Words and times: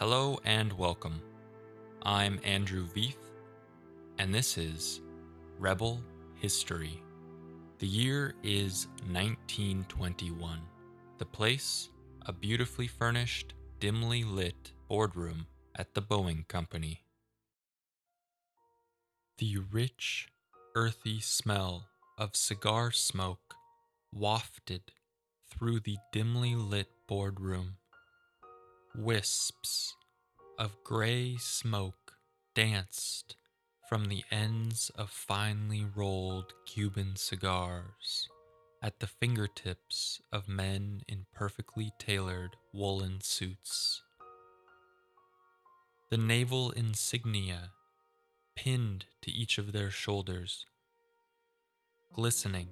Hello 0.00 0.40
and 0.44 0.72
welcome. 0.72 1.20
I'm 2.00 2.40
Andrew 2.42 2.86
Veith, 2.86 3.20
and 4.18 4.34
this 4.34 4.56
is 4.56 5.02
Rebel 5.58 6.00
History. 6.36 7.02
The 7.80 7.86
year 7.86 8.34
is 8.42 8.86
1921. 9.12 10.58
The 11.18 11.26
place, 11.26 11.90
a 12.24 12.32
beautifully 12.32 12.86
furnished, 12.86 13.52
dimly 13.78 14.24
lit 14.24 14.72
boardroom 14.88 15.46
at 15.76 15.92
the 15.92 16.00
Boeing 16.00 16.48
Company. 16.48 17.02
The 19.36 19.58
rich, 19.70 20.28
earthy 20.74 21.20
smell 21.20 21.88
of 22.16 22.36
cigar 22.36 22.90
smoke 22.90 23.52
wafted 24.10 24.92
through 25.50 25.80
the 25.80 25.98
dimly 26.10 26.54
lit 26.54 26.88
boardroom. 27.06 27.76
Wisps 28.96 29.94
of 30.58 30.82
gray 30.82 31.36
smoke 31.36 32.14
danced 32.54 33.36
from 33.88 34.06
the 34.06 34.24
ends 34.32 34.90
of 34.96 35.10
finely 35.10 35.86
rolled 35.94 36.52
Cuban 36.66 37.14
cigars 37.14 38.28
at 38.82 38.98
the 38.98 39.06
fingertips 39.06 40.20
of 40.32 40.48
men 40.48 41.02
in 41.06 41.26
perfectly 41.32 41.92
tailored 41.98 42.56
woolen 42.72 43.20
suits. 43.20 44.02
The 46.10 46.18
naval 46.18 46.72
insignia 46.72 47.70
pinned 48.56 49.06
to 49.22 49.30
each 49.30 49.56
of 49.56 49.70
their 49.70 49.90
shoulders, 49.90 50.66
glistening 52.12 52.68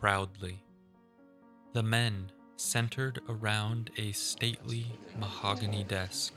proudly. 0.00 0.64
The 1.74 1.84
men 1.84 2.32
centered 2.56 3.20
around 3.28 3.90
a 3.96 4.12
stately 4.12 4.86
mahogany 5.18 5.84
desk. 5.84 6.34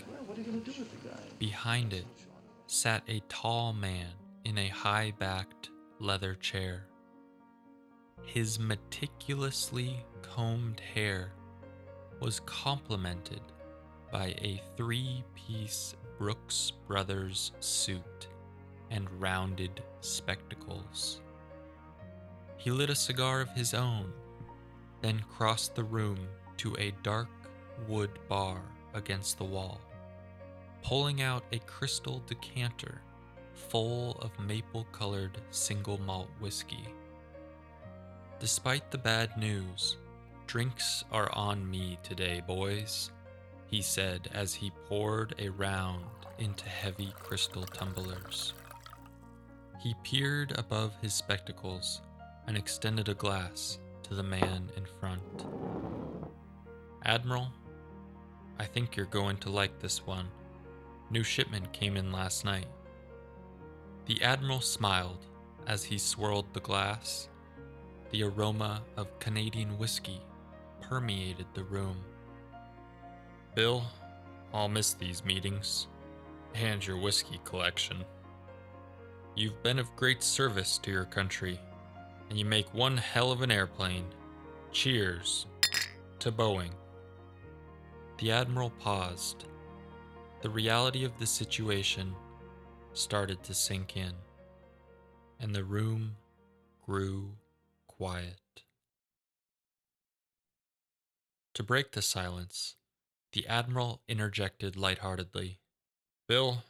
Behind 1.40 1.94
it 1.94 2.06
sat 2.68 3.04
a 3.08 3.22
tall 3.30 3.74
man 3.74 4.12
in 4.46 4.58
a 4.58 4.68
high 4.68 5.14
backed 5.18 5.70
leather 6.00 6.36
chair. 6.36 6.86
His 8.24 8.60
meticulously 8.60 10.06
combed 10.22 10.80
hair 10.80 11.32
was 12.20 12.40
complemented 12.42 13.42
by 14.12 14.28
a 14.40 14.62
three 14.76 15.24
piece 15.36 15.96
Brooks 16.18 16.72
Brothers 16.88 17.52
suit 17.60 18.28
and 18.90 19.10
rounded 19.22 19.84
spectacles. 20.02 21.22
He 22.58 22.72
lit 22.72 22.90
a 22.90 22.96
cigar 22.96 23.42
of 23.42 23.52
his 23.52 23.74
own, 23.74 24.12
then 25.02 25.24
crossed 25.30 25.76
the 25.76 25.84
room 25.84 26.18
to 26.58 26.76
a 26.78 26.94
dark 27.04 27.30
wood 27.88 28.12
bar 28.28 28.62
against 28.94 29.38
the 29.38 29.44
wall, 29.44 29.80
pulling 30.84 31.22
out 31.22 31.44
a 31.52 31.60
crystal 31.60 32.22
decanter 32.28 33.02
full 33.54 34.18
of 34.22 34.40
maple 34.40 34.86
colored 34.92 35.38
single 35.52 36.00
malt 36.00 36.30
whiskey. 36.40 36.88
Despite 38.40 38.92
the 38.92 38.98
bad 38.98 39.36
news, 39.38 39.98
drinks 40.46 41.04
are 41.12 41.32
on 41.34 41.70
me 41.70 41.98
today, 42.04 42.42
boys, 42.46 43.12
he 43.68 43.82
said 43.82 44.30
as 44.34 44.54
he 44.54 44.72
poured 44.88 45.36
a 45.40 45.50
round 45.50 46.06
into 46.38 46.70
heavy 46.70 47.14
crystal 47.20 47.64
tumblers. 47.64 48.54
He 49.80 49.96
peered 50.04 50.58
above 50.58 50.94
his 51.02 51.14
spectacles 51.14 52.02
and 52.48 52.56
extended 52.56 53.10
a 53.10 53.14
glass 53.14 53.80
to 54.08 54.16
the 54.16 54.24
man 54.24 54.72
in 54.76 54.86
front. 55.00 55.46
Admiral, 57.06 57.48
I 58.60 58.66
think 58.66 58.96
you're 58.96 59.06
going 59.06 59.38
to 59.38 59.50
like 59.50 59.80
this 59.80 60.06
one. 60.06 60.28
New 61.10 61.24
shipment 61.24 61.72
came 61.74 61.96
in 61.96 62.12
last 62.12 62.44
night. 62.44 62.68
The 64.06 64.22
Admiral 64.24 64.62
smiled 64.62 65.26
as 65.68 65.84
he 65.84 65.98
swirled 65.98 66.46
the 66.54 66.60
glass 66.60 67.30
the 68.12 68.24
aroma 68.24 68.82
of 68.96 69.20
Canadian 69.20 69.78
whiskey 69.78 70.22
permeated 70.82 71.46
the 71.54 71.64
room. 71.66 71.98
Bill, 73.56 73.84
I'll 74.54 74.70
miss 74.70 74.94
these 74.94 75.26
meetings 75.26 75.88
and 76.56 76.86
your 76.86 76.98
whiskey 76.98 77.40
collection. 77.44 78.04
You've 79.36 79.62
been 79.62 79.78
of 79.78 79.96
great 79.96 80.24
service 80.24 80.78
to 80.80 80.92
your 80.92 81.06
country, 81.06 81.60
and 82.30 82.38
you 82.38 82.46
make 82.46 82.74
one 82.74 82.98
hell 82.98 83.32
of 83.32 83.42
an 83.42 83.52
airplane. 83.52 84.06
Cheers 84.72 85.46
to 86.20 86.32
Boeing. 86.32 86.72
The 88.20 88.32
Admiral 88.32 88.72
paused. 88.72 89.46
The 90.42 90.50
reality 90.50 91.04
of 91.04 91.18
the 91.20 91.26
situation 91.26 92.14
started 92.94 93.44
to 93.44 93.54
sink 93.54 93.96
in, 93.96 94.14
and 95.40 95.54
the 95.54 95.64
room 95.64 96.16
grew 96.86 97.32
quiet. 97.88 98.42
To 101.54 101.64
break 101.64 101.92
the 101.92 102.02
silence, 102.02 102.76
the 103.34 103.48
Admiral 103.48 104.02
interjected 104.08 104.76
lightheartedly. 104.76 105.60
Bill, 106.28 106.64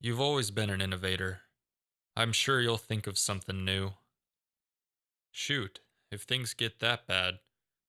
you've 0.00 0.20
always 0.20 0.50
been 0.50 0.70
an 0.70 0.80
innovator. 0.80 1.40
I'm 2.16 2.32
sure 2.32 2.60
you'll 2.60 2.78
think 2.78 3.06
of 3.06 3.18
something 3.18 3.64
new. 3.64 3.92
Shoot, 5.38 5.80
if 6.10 6.22
things 6.22 6.54
get 6.54 6.78
that 6.78 7.06
bad, 7.06 7.40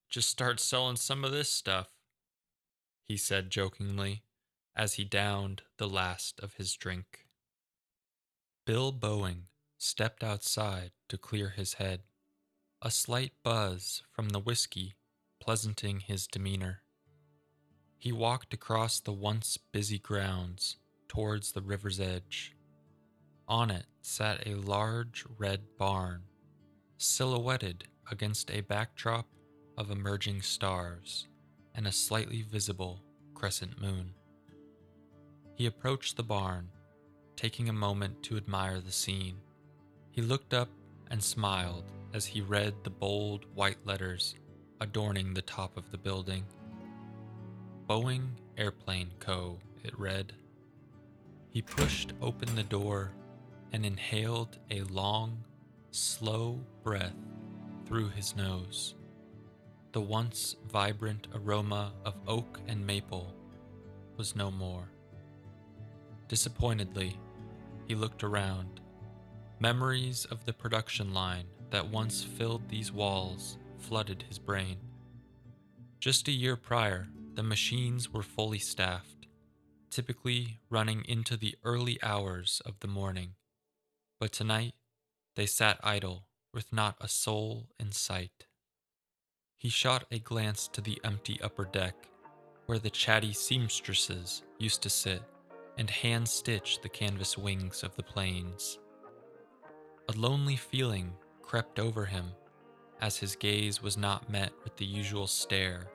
just 0.09 0.30
start 0.30 0.59
selling 0.59 0.97
some 0.97 1.24
of 1.24 1.31
this 1.31 1.50
stuff, 1.50 1.88
he 3.06 3.16
said 3.16 3.50
jokingly 3.50 4.24
as 4.75 4.96
he 4.96 5.06
downed 5.06 5.62
the 5.78 5.88
last 5.88 6.41
of 6.41 6.56
his 6.56 6.75
drink. 6.75 7.25
Bill 8.66 8.91
Boeing 8.91 9.44
stepped 9.78 10.25
outside 10.25 10.91
to 11.08 11.18
clear 11.18 11.52
his 11.52 11.75
head 11.75 12.02
a 12.81 12.91
slight 12.91 13.31
buzz 13.44 14.03
from 14.12 14.29
the 14.29 14.41
whiskey 14.41 14.96
pleasanting 15.40 16.02
his 16.02 16.28
demeanor. 16.28 16.81
He 17.97 18.12
walked 18.12 18.53
across 18.53 19.00
the 19.00 19.14
once 19.14 19.58
busy 19.72 20.00
grounds 20.00 20.75
towards 21.08 21.53
the 21.53 21.62
river's 21.62 22.02
edge. 22.02 22.58
On 23.47 23.72
it 23.72 23.85
sat 24.02 24.46
a 24.46 24.56
large 24.56 25.24
red 25.38 25.62
barn, 25.78 26.24
silhouetted 26.97 27.85
against 28.12 28.52
a 28.52 28.62
backdrop 28.62 29.28
of 29.78 29.91
emerging 29.91 30.41
stars 30.41 31.28
and 31.75 31.88
a 31.88 31.91
slightly 31.91 32.41
visible 32.41 33.02
crescent 33.34 33.80
moon. 33.80 34.13
He 35.56 35.66
approached 35.66 36.18
the 36.18 36.24
barn, 36.24 36.69
taking 37.35 37.69
a 37.69 37.74
moment 37.74 38.24
to 38.24 38.38
admire 38.38 38.80
the 38.80 38.91
scene. 38.91 39.38
He 40.12 40.22
looked 40.22 40.53
up 40.53 40.69
and 41.12 41.24
smiled 41.24 41.84
as 42.13 42.25
he 42.25 42.41
read 42.41 42.74
the 42.84 42.90
bold 42.90 43.46
white 43.53 43.85
letters 43.85 44.35
adorning 44.81 45.34
the 45.34 45.41
top 45.41 45.78
of 45.78 45.91
the 45.91 45.97
building. 45.97 46.44
Boeing 47.88 48.29
Airplane 48.58 49.12
Co., 49.19 49.59
it 49.84 49.97
read. 49.97 50.34
He 51.50 51.62
pushed 51.62 52.14
open 52.22 52.56
the 52.56 52.64
door 52.64 53.12
and 53.72 53.85
inhaled 53.85 54.58
a 54.69 54.81
long, 54.84 55.44
slow 55.92 56.59
breath 56.84 57.16
through 57.86 58.09
his 58.09 58.36
nose. 58.36 58.96
The 59.94 60.02
once 60.02 60.56
vibrant 60.68 61.28
aroma 61.34 61.94
of 62.06 62.16
oak 62.28 62.59
and 62.68 62.86
maple 62.86 63.34
was 64.18 64.36
no 64.36 64.52
more. 64.52 64.90
Disappointedly, 66.28 67.18
he 67.88 67.96
looked 67.96 68.24
around. 68.24 68.81
Memories 69.59 70.26
of 70.26 70.46
the 70.46 70.53
production 70.53 71.14
line 71.14 71.46
that 71.70 71.90
once 71.90 72.24
filled 72.24 72.68
these 72.70 72.92
walls 72.92 73.58
flooded 73.78 74.24
his 74.28 74.38
brain. 74.38 74.78
Just 76.00 76.28
a 76.28 76.32
year 76.32 76.56
prior, 76.56 77.08
the 77.34 77.44
machines 77.44 78.11
were 78.11 78.23
fully 78.23 78.59
staffed, 78.59 79.28
typically 79.90 80.59
running 80.70 81.03
into 81.08 81.38
the 81.38 81.56
early 81.64 81.97
hours 82.03 82.61
of 82.66 82.79
the 82.82 82.88
morning. 82.88 83.35
But 84.20 84.32
tonight, 84.32 84.73
they 85.37 85.45
sat 85.45 85.79
idle 85.84 86.25
with 86.51 86.73
not 86.73 86.95
a 86.99 87.07
soul 87.07 87.67
in 87.79 87.91
sight. 87.91 88.47
He 89.55 89.69
shot 89.69 90.05
a 90.11 90.17
glance 90.17 90.67
to 90.69 90.81
the 90.81 90.99
empty 91.03 91.39
upper 91.43 91.66
deck, 91.66 91.93
where 92.66 92.79
the 92.79 92.89
chatty 92.89 93.34
seamstresses 93.34 94.41
used 94.57 94.81
to 94.81 94.89
sit 94.89 95.22
and 95.78 95.91
hand 95.91 96.28
stitch 96.28 96.81
the 96.81 96.89
canvas 96.89 97.37
wings 97.37 97.84
of 97.84 97.95
the 97.95 98.01
planes. 98.03 98.79
A 100.09 100.13
lonely 100.13 100.55
feeling 100.55 101.13
crept 101.43 101.78
over 101.78 102.05
him 102.05 102.31
as 102.99 103.17
his 103.17 103.35
gaze 103.35 103.79
was 103.79 103.95
not 103.95 104.31
met 104.31 104.51
with 104.63 104.75
the 104.78 104.85
usual 104.85 105.28
stare 105.28 105.91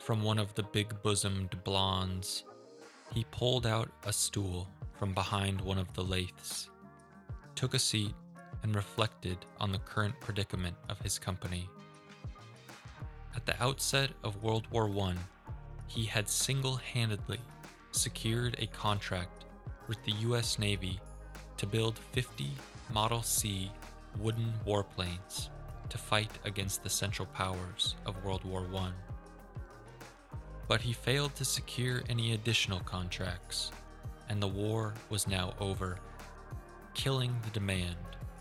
from 0.00 0.20
one 0.20 0.40
of 0.40 0.52
the 0.54 0.64
big 0.64 1.00
bosomed 1.04 1.62
blondes. 1.62 2.42
He 3.14 3.24
pulled 3.30 3.68
out 3.68 3.92
a 4.04 4.12
stool 4.12 4.66
from 4.98 5.14
behind 5.14 5.60
one 5.60 5.78
of 5.78 5.92
the 5.94 6.02
lathes, 6.02 6.70
took 7.54 7.74
a 7.74 7.78
seat, 7.78 8.14
and 8.62 8.74
reflected 8.74 9.38
on 9.58 9.72
the 9.72 9.78
current 9.78 10.14
predicament 10.20 10.76
of 10.88 10.98
his 11.00 11.18
company. 11.18 11.68
At 13.34 13.46
the 13.46 13.62
outset 13.62 14.10
of 14.24 14.42
World 14.42 14.66
War 14.70 14.88
I, 14.88 15.14
he 15.86 16.04
had 16.04 16.28
single 16.28 16.76
handedly 16.76 17.40
secured 17.92 18.56
a 18.58 18.66
contract 18.66 19.44
with 19.88 20.02
the 20.04 20.12
US 20.28 20.58
Navy 20.58 21.00
to 21.56 21.66
build 21.66 21.98
50 22.12 22.50
Model 22.92 23.22
C 23.22 23.70
wooden 24.18 24.52
warplanes 24.66 25.48
to 25.88 25.98
fight 25.98 26.30
against 26.44 26.82
the 26.82 26.90
Central 26.90 27.26
Powers 27.26 27.96
of 28.06 28.24
World 28.24 28.44
War 28.44 28.66
I. 28.76 28.90
But 30.68 30.80
he 30.80 30.92
failed 30.92 31.34
to 31.36 31.44
secure 31.44 32.02
any 32.08 32.32
additional 32.32 32.80
contracts, 32.80 33.72
and 34.28 34.40
the 34.40 34.48
war 34.48 34.94
was 35.08 35.26
now 35.26 35.54
over, 35.58 35.98
killing 36.94 37.34
the 37.42 37.50
demand 37.50 37.96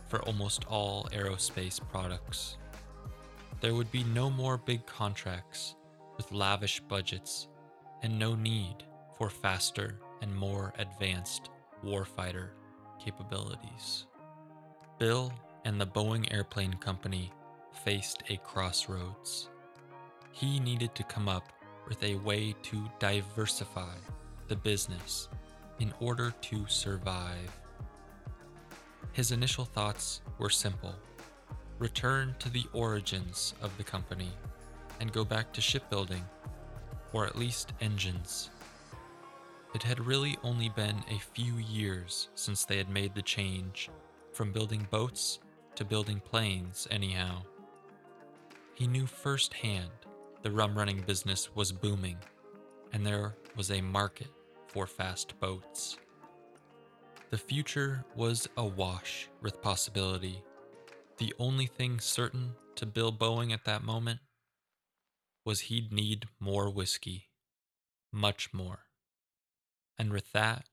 for 0.10 0.22
almost 0.24 0.66
all 0.68 1.08
aerospace 1.14 1.80
products. 1.92 2.58
There 3.62 3.74
would 3.74 3.92
be 3.92 4.04
no 4.04 4.30
more 4.30 4.58
big 4.58 4.86
contracts 4.86 5.76
with 6.18 6.32
lavish 6.32 6.82
budgets 6.82 7.48
and 8.04 8.20
no 8.20 8.36
need 8.36 8.84
for 9.18 9.30
faster 9.30 10.00
and 10.22 10.36
more 10.36 10.74
advanced 10.78 11.50
warfighter 11.86 12.50
capabilities. 13.04 14.06
Bill 14.98 15.32
and 15.66 15.80
the 15.80 15.88
Boeing 15.88 16.32
Airplane 16.34 16.74
Company 16.74 17.32
faced 17.86 18.24
a 18.30 18.38
crossroads. 18.38 19.50
He 20.32 20.60
needed 20.60 20.96
to 20.96 21.04
come 21.04 21.30
up 21.30 21.48
with 21.88 22.04
a 22.04 22.16
way 22.16 22.56
to 22.64 22.90
diversify 23.00 23.96
the 24.48 24.56
business 24.56 25.30
in 25.80 25.94
order 26.00 26.34
to 26.42 26.66
survive. 26.68 27.60
His 29.20 29.34
initial 29.34 29.66
thoughts 29.66 30.22
were 30.38 30.50
simple 30.50 30.96
return 31.78 32.38
to 32.40 32.50
the 32.50 32.64
origins 32.72 33.54
of 33.62 33.78
the 33.78 33.84
company 33.84 34.30
and 35.02 35.12
go 35.12 35.26
back 35.26 35.52
to 35.52 35.60
shipbuilding, 35.60 36.24
or 37.12 37.26
at 37.26 37.38
least 37.38 37.74
engines. 37.82 38.50
It 39.76 39.84
had 39.84 40.00
really 40.00 40.38
only 40.42 40.70
been 40.70 41.04
a 41.12 41.20
few 41.20 41.56
years 41.56 42.30
since 42.36 42.64
they 42.64 42.78
had 42.78 42.88
made 42.88 43.14
the 43.14 43.22
change 43.22 43.90
from 44.32 44.54
building 44.54 44.88
boats 44.90 45.40
to 45.76 45.84
building 45.84 46.22
planes, 46.22 46.88
anyhow. 46.90 47.42
He 48.74 48.88
knew 48.88 49.06
firsthand 49.06 49.92
the 50.44 50.52
rum 50.52 50.78
running 50.78 51.02
business 51.02 51.54
was 51.54 51.74
booming, 51.74 52.20
and 52.94 53.06
there 53.06 53.36
was 53.58 53.70
a 53.70 53.82
market 53.82 54.32
for 54.70 54.88
fast 54.88 55.38
boats. 55.42 55.98
The 57.30 57.38
future 57.38 58.06
was 58.16 58.50
awash 58.58 59.30
with 59.40 59.62
possibility. 59.62 60.42
The 61.18 61.32
only 61.38 61.68
thing 61.68 62.00
certain 62.00 62.56
to 62.76 62.88
Bill 62.88 63.12
Boeing 63.12 63.54
at 63.54 63.66
that 63.66 63.84
moment 63.84 64.22
was 65.46 65.62
he'd 65.62 65.94
need 65.94 66.26
more 66.40 66.72
whiskey. 66.72 67.30
Much 68.12 68.52
more. 68.52 68.80
And 69.98 70.12
with 70.12 70.32
that, 70.32 70.66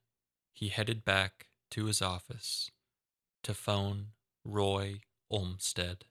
he 0.54 0.68
headed 0.68 1.04
back 1.04 1.48
to 1.72 1.84
his 1.84 2.00
office 2.00 2.70
to 3.42 3.52
phone 3.52 4.12
Roy 4.42 5.00
Olmstead. 5.30 6.06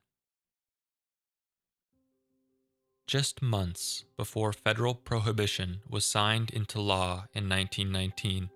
Just 3.08 3.42
months 3.42 4.04
before 4.16 4.54
federal 4.54 4.94
prohibition 4.94 5.82
was 5.90 6.06
signed 6.06 6.52
into 6.52 6.80
law 6.80 7.26
in 7.34 7.50
1919, 7.50 8.50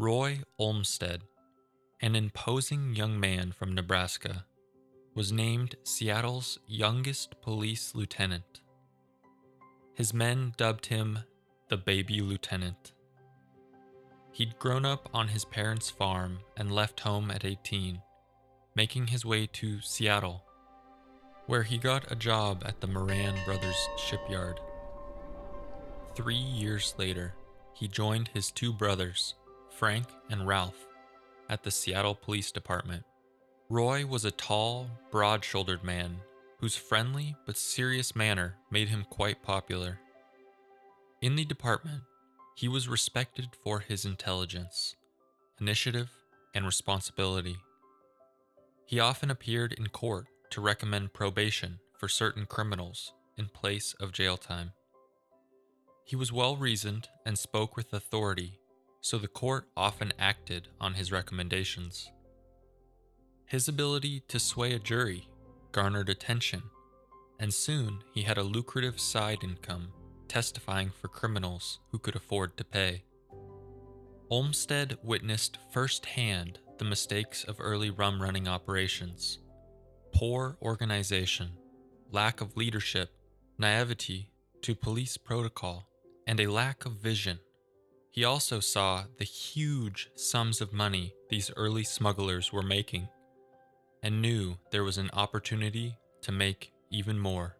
Roy 0.00 0.40
Olmstead, 0.58 1.24
an 2.00 2.16
imposing 2.16 2.96
young 2.96 3.20
man 3.20 3.52
from 3.52 3.74
Nebraska, 3.74 4.46
was 5.14 5.30
named 5.30 5.74
Seattle's 5.82 6.58
youngest 6.66 7.38
police 7.42 7.94
lieutenant. 7.94 8.62
His 9.92 10.14
men 10.14 10.54
dubbed 10.56 10.86
him 10.86 11.18
the 11.68 11.76
Baby 11.76 12.22
Lieutenant. 12.22 12.94
He'd 14.32 14.58
grown 14.58 14.86
up 14.86 15.10
on 15.12 15.28
his 15.28 15.44
parents' 15.44 15.90
farm 15.90 16.38
and 16.56 16.72
left 16.72 17.00
home 17.00 17.30
at 17.30 17.44
18, 17.44 18.00
making 18.74 19.08
his 19.08 19.26
way 19.26 19.46
to 19.52 19.82
Seattle, 19.82 20.42
where 21.44 21.64
he 21.64 21.76
got 21.76 22.10
a 22.10 22.16
job 22.16 22.62
at 22.64 22.80
the 22.80 22.86
Moran 22.86 23.34
Brothers 23.44 23.90
shipyard. 23.98 24.60
Three 26.14 26.36
years 26.36 26.94
later, 26.96 27.34
he 27.74 27.86
joined 27.86 28.28
his 28.28 28.50
two 28.50 28.72
brothers, 28.72 29.34
Frank 29.80 30.08
and 30.28 30.46
Ralph, 30.46 30.86
at 31.48 31.62
the 31.62 31.70
Seattle 31.70 32.14
Police 32.14 32.52
Department. 32.52 33.02
Roy 33.70 34.04
was 34.04 34.26
a 34.26 34.30
tall, 34.30 34.90
broad 35.10 35.42
shouldered 35.42 35.82
man 35.82 36.18
whose 36.58 36.76
friendly 36.76 37.34
but 37.46 37.56
serious 37.56 38.14
manner 38.14 38.56
made 38.70 38.90
him 38.90 39.06
quite 39.08 39.42
popular. 39.42 39.98
In 41.22 41.34
the 41.34 41.46
department, 41.46 42.02
he 42.54 42.68
was 42.68 42.90
respected 42.90 43.56
for 43.64 43.78
his 43.80 44.04
intelligence, 44.04 44.96
initiative, 45.58 46.10
and 46.54 46.66
responsibility. 46.66 47.56
He 48.84 49.00
often 49.00 49.30
appeared 49.30 49.72
in 49.72 49.86
court 49.86 50.26
to 50.50 50.60
recommend 50.60 51.14
probation 51.14 51.78
for 51.96 52.06
certain 52.06 52.44
criminals 52.44 53.14
in 53.38 53.46
place 53.46 53.94
of 53.98 54.12
jail 54.12 54.36
time. 54.36 54.72
He 56.04 56.16
was 56.16 56.30
well 56.30 56.56
reasoned 56.56 57.08
and 57.24 57.38
spoke 57.38 57.78
with 57.78 57.94
authority, 57.94 58.59
so 59.00 59.18
the 59.18 59.28
court 59.28 59.68
often 59.76 60.12
acted 60.18 60.68
on 60.80 60.94
his 60.94 61.12
recommendations. 61.12 62.10
His 63.46 63.68
ability 63.68 64.22
to 64.28 64.38
sway 64.38 64.72
a 64.72 64.78
jury 64.78 65.28
garnered 65.72 66.08
attention, 66.08 66.62
and 67.38 67.52
soon 67.52 68.02
he 68.12 68.22
had 68.22 68.38
a 68.38 68.42
lucrative 68.42 69.00
side 69.00 69.42
income 69.42 69.88
testifying 70.28 70.90
for 71.00 71.08
criminals 71.08 71.80
who 71.90 71.98
could 71.98 72.14
afford 72.14 72.56
to 72.56 72.64
pay. 72.64 73.02
Olmstead 74.30 74.96
witnessed 75.02 75.58
firsthand 75.72 76.60
the 76.78 76.84
mistakes 76.84 77.42
of 77.44 77.56
early 77.58 77.90
rum 77.90 78.22
running 78.22 78.46
operations 78.46 79.38
poor 80.12 80.56
organization, 80.62 81.50
lack 82.10 82.40
of 82.40 82.56
leadership, 82.56 83.10
naivety 83.58 84.30
to 84.62 84.74
police 84.74 85.16
protocol, 85.16 85.86
and 86.26 86.40
a 86.40 86.46
lack 86.46 86.84
of 86.84 86.92
vision. 86.92 87.38
He 88.10 88.24
also 88.24 88.60
saw 88.60 89.04
the 89.18 89.24
huge 89.24 90.10
sums 90.16 90.60
of 90.60 90.72
money 90.72 91.14
these 91.28 91.50
early 91.56 91.84
smugglers 91.84 92.52
were 92.52 92.62
making 92.62 93.08
and 94.02 94.20
knew 94.22 94.56
there 94.70 94.84
was 94.84 94.98
an 94.98 95.10
opportunity 95.12 95.96
to 96.22 96.32
make 96.32 96.72
even 96.90 97.18
more. 97.18 97.56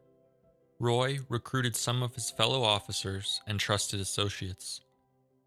Roy 0.79 1.19
recruited 1.29 1.77
some 1.77 2.03
of 2.03 2.15
his 2.15 2.31
fellow 2.31 2.63
officers 2.63 3.41
and 3.47 3.61
trusted 3.61 4.01
associates, 4.01 4.81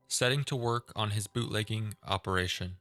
setting 0.07 0.43
to 0.45 0.55
work 0.55 0.91
on 0.95 1.11
his 1.11 1.27
bootlegging 1.27 1.95
operation. 2.07 2.77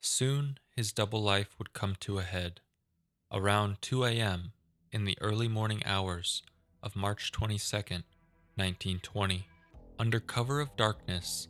Soon 0.00 0.58
his 0.76 0.92
double 0.92 1.22
life 1.22 1.48
would 1.58 1.72
come 1.72 1.96
to 2.00 2.18
a 2.18 2.22
head. 2.22 2.60
Around 3.32 3.78
2 3.80 4.04
a.m. 4.04 4.52
in 4.92 5.04
the 5.04 5.16
early 5.20 5.48
morning 5.48 5.82
hours 5.84 6.42
of 6.82 6.94
March 6.94 7.32
22, 7.32 7.76
1920, 7.76 9.46
under 9.98 10.20
cover 10.20 10.60
of 10.60 10.76
darkness, 10.76 11.48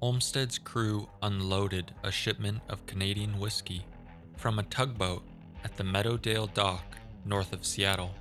Olmstead's 0.00 0.58
crew 0.58 1.08
unloaded 1.22 1.92
a 2.02 2.10
shipment 2.10 2.60
of 2.68 2.86
Canadian 2.86 3.38
whiskey 3.38 3.84
from 4.36 4.58
a 4.58 4.64
tugboat 4.64 5.22
at 5.64 5.76
the 5.76 5.84
Meadowdale 5.84 6.52
dock 6.54 6.96
north 7.26 7.52
of 7.52 7.66
Seattle. 7.66 8.14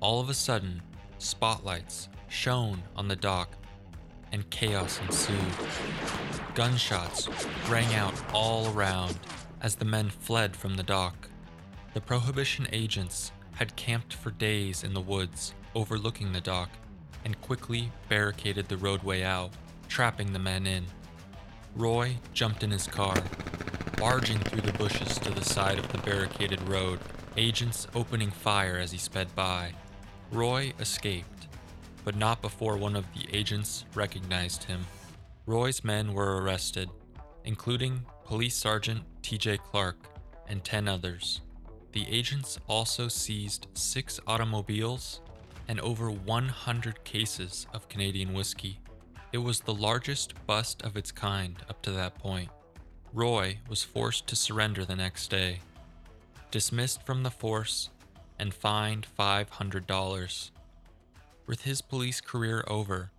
All 0.00 0.20
of 0.20 0.28
a 0.28 0.34
sudden, 0.34 0.82
spotlights 1.18 2.08
shone 2.28 2.82
on 2.96 3.06
the 3.06 3.16
dock 3.16 3.54
and 4.32 4.48
chaos 4.50 5.00
ensued. 5.00 5.36
Gunshots 6.54 7.28
rang 7.68 7.94
out 7.94 8.14
all 8.32 8.72
around 8.74 9.16
as 9.60 9.76
the 9.76 9.84
men 9.84 10.10
fled 10.10 10.56
from 10.56 10.76
the 10.76 10.82
dock. 10.82 11.28
The 11.94 12.00
Prohibition 12.00 12.66
agents 12.72 13.30
had 13.52 13.76
camped 13.76 14.14
for 14.14 14.32
days 14.32 14.82
in 14.82 14.94
the 14.94 15.00
woods 15.00 15.54
overlooking 15.74 16.32
the 16.32 16.40
dock 16.40 16.70
and 17.24 17.40
quickly 17.40 17.90
barricaded 18.08 18.68
the 18.68 18.76
roadway 18.76 19.22
out, 19.22 19.50
trapping 19.88 20.32
the 20.32 20.38
men 20.38 20.66
in. 20.66 20.84
Roy 21.74 22.16
jumped 22.32 22.62
in 22.62 22.70
his 22.70 22.86
car, 22.86 23.16
barging 23.98 24.38
through 24.38 24.62
the 24.62 24.72
bushes 24.78 25.18
to 25.18 25.30
the 25.30 25.44
side 25.44 25.78
of 25.78 25.90
the 25.92 25.98
barricaded 25.98 26.60
road, 26.68 26.98
agents 27.36 27.86
opening 27.94 28.30
fire 28.30 28.76
as 28.76 28.92
he 28.92 28.98
sped 28.98 29.34
by. 29.34 29.72
Roy 30.32 30.72
escaped, 30.78 31.48
but 32.04 32.16
not 32.16 32.42
before 32.42 32.76
one 32.76 32.96
of 32.96 33.06
the 33.14 33.26
agents 33.36 33.84
recognized 33.94 34.64
him. 34.64 34.86
Roy's 35.46 35.82
men 35.84 36.12
were 36.12 36.42
arrested, 36.42 36.90
including 37.44 38.04
Police 38.24 38.56
Sergeant 38.56 39.02
TJ 39.22 39.58
Clark 39.58 39.96
and 40.48 40.62
10 40.64 40.88
others. 40.88 41.40
The 41.92 42.06
agents 42.08 42.58
also 42.66 43.08
seized 43.08 43.66
six 43.74 44.20
automobiles 44.26 45.20
and 45.68 45.78
over 45.80 46.10
100 46.10 47.04
cases 47.04 47.66
of 47.72 47.88
Canadian 47.88 48.32
whiskey. 48.32 48.80
It 49.32 49.38
was 49.38 49.60
the 49.60 49.74
largest 49.74 50.34
bust 50.46 50.82
of 50.82 50.96
its 50.96 51.12
kind 51.12 51.56
up 51.68 51.82
to 51.82 51.90
that 51.92 52.18
point. 52.18 52.48
Roy 53.12 53.58
was 53.68 53.84
forced 53.84 54.26
to 54.28 54.36
surrender 54.36 54.84
the 54.84 54.96
next 54.96 55.28
day. 55.28 55.60
Dismissed 56.50 57.02
from 57.04 57.22
the 57.22 57.30
force, 57.30 57.90
and 58.38 58.54
fined 58.54 59.06
$500. 59.18 60.50
With 61.46 61.62
his 61.62 61.82
police 61.82 62.20
career 62.20 62.64
over, 62.68 63.10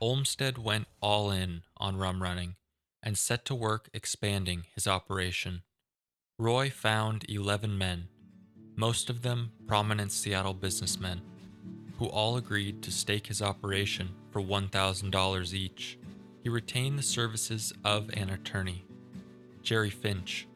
Olmstead 0.00 0.58
went 0.58 0.86
all 1.00 1.30
in 1.30 1.62
on 1.78 1.96
rum 1.96 2.22
running 2.22 2.56
and 3.02 3.16
set 3.16 3.44
to 3.46 3.54
work 3.54 3.88
expanding 3.94 4.64
his 4.74 4.86
operation. 4.86 5.62
Roy 6.38 6.68
found 6.68 7.24
11 7.28 7.78
men, 7.78 8.08
most 8.74 9.08
of 9.08 9.22
them 9.22 9.52
prominent 9.66 10.12
Seattle 10.12 10.52
businessmen, 10.52 11.22
who 11.98 12.06
all 12.06 12.36
agreed 12.36 12.82
to 12.82 12.90
stake 12.90 13.26
his 13.26 13.40
operation 13.40 14.10
for 14.30 14.40
$1,000 14.40 15.54
each. 15.54 15.98
He 16.42 16.48
retained 16.48 16.98
the 16.98 17.02
services 17.02 17.72
of 17.84 18.10
an 18.10 18.30
attorney, 18.30 18.84
Jerry 19.62 19.90
Finch, 19.90 20.46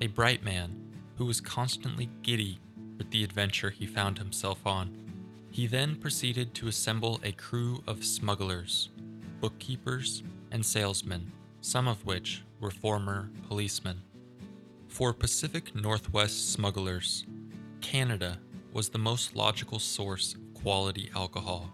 a 0.00 0.08
bright 0.08 0.42
man 0.42 0.92
who 1.16 1.24
was 1.24 1.40
constantly 1.40 2.10
giddy 2.22 2.58
with 2.98 3.10
the 3.10 3.24
adventure 3.24 3.70
he 3.70 3.86
found 3.86 4.18
himself 4.18 4.66
on. 4.66 4.96
He 5.50 5.66
then 5.66 5.96
proceeded 5.96 6.54
to 6.54 6.68
assemble 6.68 7.20
a 7.22 7.32
crew 7.32 7.82
of 7.86 8.04
smugglers, 8.04 8.90
bookkeepers, 9.40 10.22
and 10.50 10.64
salesmen, 10.64 11.32
some 11.60 11.88
of 11.88 12.04
which 12.04 12.42
were 12.60 12.70
former 12.70 13.30
policemen. 13.48 14.02
For 14.88 15.12
Pacific 15.12 15.74
Northwest 15.74 16.52
smugglers, 16.52 17.24
Canada 17.80 18.38
was 18.72 18.90
the 18.90 18.98
most 18.98 19.34
logical 19.34 19.78
source 19.78 20.36
quality 20.66 21.08
alcohol. 21.14 21.70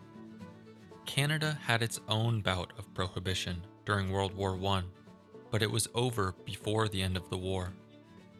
Canada 1.07 1.59
had 1.63 1.81
its 1.81 1.99
own 2.09 2.43
bout 2.43 2.75
of 2.77 2.93
prohibition 2.93 3.65
during 3.87 4.13
World 4.13 4.35
War 4.35 4.55
I, 4.67 4.83
but 5.51 5.63
it 5.63 5.71
was 5.71 5.89
over 5.95 6.35
before 6.45 6.89
the 6.89 7.01
end 7.01 7.17
of 7.17 7.31
the 7.31 7.39
war 7.39 7.73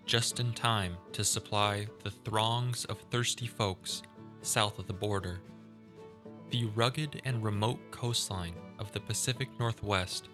just 0.05 0.41
in 0.41 0.53
time 0.53 0.99
to 1.13 1.25
supply 1.25 1.87
the 2.03 2.11
throngs 2.11 2.85
of 2.85 3.01
thirsty 3.11 3.47
folks 3.47 4.03
south 4.43 4.79
of 4.79 4.87
the 4.87 4.93
border. 4.93 5.41
The 6.51 6.67
rugged 6.75 7.23
and 7.25 7.43
remote 7.43 7.81
coastline 7.91 8.57
of 8.79 8.93
the 8.93 9.01
Pacific 9.01 9.49
Northwest 9.59 10.29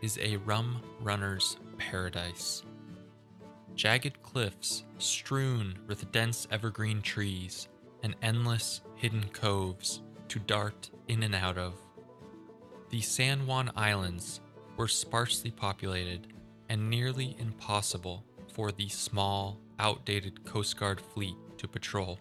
is 0.00 0.18
a 0.22 0.38
rum 0.46 0.80
runner's 1.02 1.58
paradise. 1.76 2.62
Jagged 3.74 4.22
cliffs 4.22 4.84
strewn 4.96 5.78
with 5.86 6.10
dense 6.10 6.48
evergreen 6.50 7.02
trees 7.02 7.68
and 8.02 8.16
endless 8.22 8.80
hidden 8.94 9.24
coves 9.32 10.02
to 10.28 10.38
dart 10.38 10.90
in 11.08 11.22
and 11.22 11.34
out 11.34 11.58
of. 11.58 11.74
The 12.90 13.00
San 13.00 13.46
Juan 13.46 13.70
Islands 13.76 14.40
were 14.76 14.88
sparsely 14.88 15.50
populated 15.50 16.28
and 16.68 16.88
nearly 16.88 17.36
impossible 17.38 18.24
for 18.52 18.72
the 18.72 18.88
small, 18.88 19.60
outdated 19.78 20.44
Coast 20.44 20.78
Guard 20.78 21.00
fleet 21.00 21.36
to 21.58 21.68
patrol. 21.68 22.18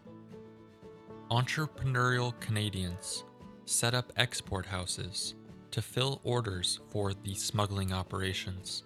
Entrepreneurial 1.32 2.40
Canadians 2.40 3.24
set 3.66 3.94
up 3.94 4.14
export 4.16 4.66
houses 4.66 5.36
to 5.72 5.82
fill 5.82 6.22
orders 6.24 6.80
for 6.90 7.14
the 7.14 7.36
smuggling 7.36 7.92
operations. 7.92 8.84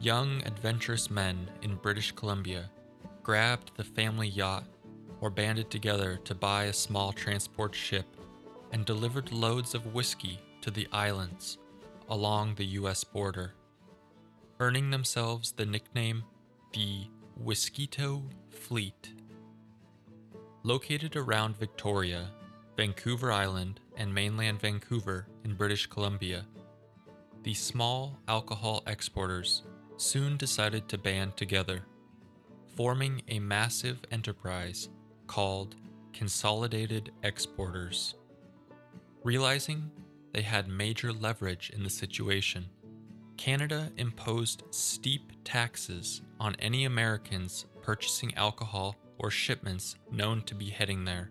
Young, 0.00 0.42
adventurous 0.46 1.10
men 1.10 1.50
in 1.62 1.74
British 1.74 2.12
Columbia 2.12 2.70
grabbed 3.22 3.72
the 3.76 3.84
family 3.84 4.28
yacht 4.28 4.64
or 5.20 5.30
banded 5.30 5.70
together 5.70 6.18
to 6.24 6.34
buy 6.34 6.64
a 6.64 6.72
small 6.72 7.12
transport 7.12 7.74
ship 7.74 8.06
and 8.72 8.84
delivered 8.84 9.32
loads 9.32 9.74
of 9.74 9.94
whiskey 9.94 10.40
to 10.60 10.70
the 10.70 10.86
islands 10.92 11.58
along 12.08 12.54
the 12.54 12.64
US 12.64 13.04
border, 13.04 13.54
earning 14.60 14.90
themselves 14.90 15.52
the 15.52 15.66
nickname 15.66 16.24
the 16.72 17.06
Whiskito 17.42 18.22
Fleet. 18.50 19.12
Located 20.62 21.16
around 21.16 21.56
Victoria, 21.56 22.30
Vancouver 22.76 23.32
Island, 23.32 23.80
and 23.96 24.14
mainland 24.14 24.60
Vancouver 24.60 25.26
in 25.44 25.54
British 25.54 25.86
Columbia, 25.86 26.46
the 27.42 27.54
small 27.54 28.18
alcohol 28.28 28.82
exporters 28.86 29.62
soon 29.96 30.36
decided 30.36 30.88
to 30.88 30.98
band 30.98 31.36
together, 31.36 31.84
forming 32.76 33.22
a 33.28 33.38
massive 33.38 34.00
enterprise 34.10 34.88
called 35.28 35.76
Consolidated 36.12 37.12
Exporters. 37.22 38.16
Realizing 39.22 39.88
they 40.32 40.42
had 40.42 40.66
major 40.66 41.12
leverage 41.12 41.70
in 41.70 41.84
the 41.84 41.90
situation, 41.90 42.66
Canada 43.36 43.92
imposed 43.96 44.64
steep 44.70 45.32
taxes 45.44 46.22
on 46.40 46.56
any 46.58 46.84
Americans 46.84 47.66
purchasing 47.82 48.34
alcohol 48.34 48.96
or 49.18 49.30
shipments 49.30 49.94
known 50.10 50.42
to 50.42 50.54
be 50.54 50.70
heading 50.70 51.04
there. 51.04 51.30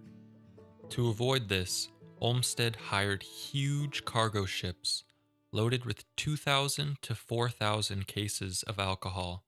To 0.92 1.10
avoid 1.10 1.50
this, 1.50 1.90
Olmstead 2.22 2.76
hired 2.76 3.24
huge 3.24 4.06
cargo 4.06 4.46
ships 4.46 5.04
loaded 5.52 5.86
with 5.86 6.04
2,000 6.16 6.98
to 7.02 7.16
4,000 7.16 8.08
cases 8.08 8.64
of 8.64 8.80
alcohol 8.80 9.44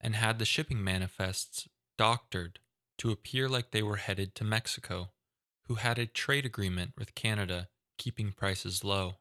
and 0.00 0.16
had 0.16 0.38
the 0.38 0.44
shipping 0.44 0.82
manifests 0.82 1.68
doctored 1.96 2.58
to 3.00 3.10
appear 3.10 3.48
like 3.48 3.70
they 3.70 3.82
were 3.82 3.96
headed 3.96 4.34
to 4.34 4.44
Mexico, 4.44 5.08
who 5.68 5.76
had 5.76 5.98
a 5.98 6.04
trade 6.04 6.44
agreement 6.44 6.92
with 6.98 7.14
Canada 7.14 7.66
keeping 7.96 8.30
prices 8.30 8.84
low. 8.84 9.14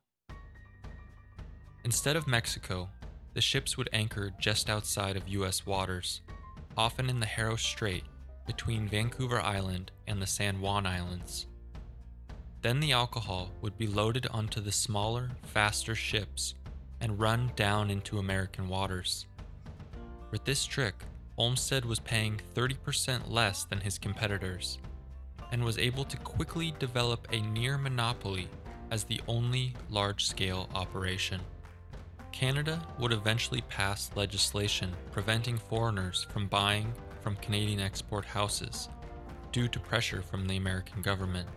Instead 1.85 2.17
of 2.17 2.27
Mexico, 2.27 2.89
the 3.33 3.39
ships 3.39 3.77
would 3.77 3.87
anchor 3.93 4.31
just 4.37 4.69
outside 4.69 5.15
of 5.15 5.29
U.S. 5.29 5.65
waters, 5.65 6.19
often 6.75 7.09
in 7.09 7.21
the 7.21 7.25
Haro 7.25 7.55
Strait 7.55 8.03
between 8.45 8.89
Vancouver 8.89 9.39
Island 9.39 9.93
and 10.07 10.21
the 10.21 10.27
San 10.27 10.59
Juan 10.59 10.85
Islands. 10.85 11.47
Then 12.61 12.81
the 12.81 12.91
alcohol 12.91 13.49
would 13.61 13.77
be 13.77 13.87
loaded 13.87 14.27
onto 14.27 14.59
the 14.59 14.73
smaller, 14.73 15.29
faster 15.53 15.95
ships 15.95 16.53
and 16.99 17.17
run 17.17 17.53
down 17.55 17.89
into 17.89 18.19
American 18.19 18.67
waters. 18.67 19.25
With 20.31 20.43
this 20.43 20.65
trick, 20.65 20.95
Olmstead 21.39 21.85
was 21.85 22.01
paying 22.01 22.41
30% 22.53 23.31
less 23.31 23.63
than 23.63 23.79
his 23.79 23.97
competitors 23.97 24.77
and 25.53 25.63
was 25.63 25.77
able 25.77 26.03
to 26.03 26.17
quickly 26.17 26.73
develop 26.79 27.27
a 27.31 27.39
near 27.39 27.77
monopoly 27.77 28.49
as 28.91 29.05
the 29.05 29.21
only 29.25 29.73
large 29.89 30.25
scale 30.25 30.69
operation. 30.75 31.39
Canada 32.33 32.85
would 32.99 33.13
eventually 33.13 33.61
pass 33.61 34.11
legislation 34.15 34.91
preventing 35.11 35.57
foreigners 35.57 36.27
from 36.29 36.47
buying 36.47 36.93
from 37.21 37.37
Canadian 37.37 37.79
export 37.79 38.25
houses 38.25 38.89
due 39.53 39.69
to 39.69 39.79
pressure 39.79 40.21
from 40.21 40.45
the 40.45 40.57
American 40.57 41.01
government. 41.01 41.47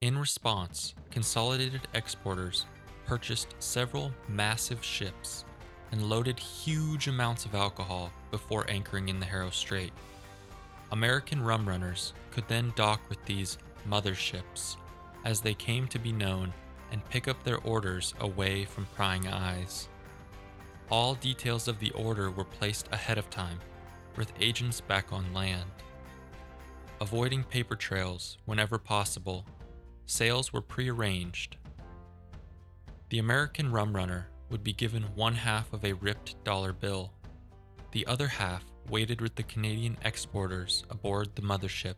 In 0.00 0.16
response, 0.16 0.94
consolidated 1.10 1.82
exporters 1.92 2.66
purchased 3.04 3.54
several 3.58 4.12
massive 4.28 4.82
ships 4.84 5.44
and 5.92 6.08
loaded 6.08 6.38
huge 6.38 7.08
amounts 7.08 7.44
of 7.44 7.54
alcohol 7.54 8.12
before 8.30 8.68
anchoring 8.68 9.08
in 9.08 9.20
the 9.20 9.26
Haro 9.26 9.50
Strait. 9.50 9.92
American 10.92 11.42
rum 11.42 11.68
runners 11.68 12.12
could 12.30 12.46
then 12.48 12.72
dock 12.76 13.00
with 13.08 13.24
these 13.24 13.58
mother 13.86 14.14
ships, 14.14 14.76
as 15.24 15.40
they 15.40 15.54
came 15.54 15.86
to 15.88 15.98
be 15.98 16.12
known 16.12 16.52
and 16.92 17.08
pick 17.10 17.28
up 17.28 17.42
their 17.42 17.58
orders 17.58 18.14
away 18.20 18.64
from 18.64 18.86
prying 18.96 19.28
eyes. 19.28 19.88
All 20.90 21.14
details 21.14 21.68
of 21.68 21.78
the 21.78 21.90
order 21.92 22.30
were 22.30 22.44
placed 22.44 22.88
ahead 22.90 23.18
of 23.18 23.30
time, 23.30 23.58
with 24.16 24.32
agents 24.40 24.80
back 24.80 25.12
on 25.12 25.32
land. 25.32 25.70
Avoiding 27.00 27.44
paper 27.44 27.76
trails 27.76 28.38
whenever 28.44 28.78
possible, 28.78 29.46
sales 30.06 30.52
were 30.52 30.60
prearranged. 30.60 31.56
The 33.08 33.20
American 33.20 33.70
rum 33.70 33.94
runner 33.94 34.26
would 34.50 34.64
be 34.64 34.72
given 34.72 35.02
one 35.14 35.34
half 35.34 35.72
of 35.72 35.84
a 35.84 35.92
ripped 35.94 36.42
dollar 36.44 36.72
bill. 36.72 37.12
The 37.92 38.06
other 38.06 38.28
half 38.28 38.64
waited 38.88 39.20
with 39.20 39.34
the 39.34 39.42
Canadian 39.42 39.96
exporters 40.04 40.84
aboard 40.90 41.34
the 41.34 41.42
mothership. 41.42 41.94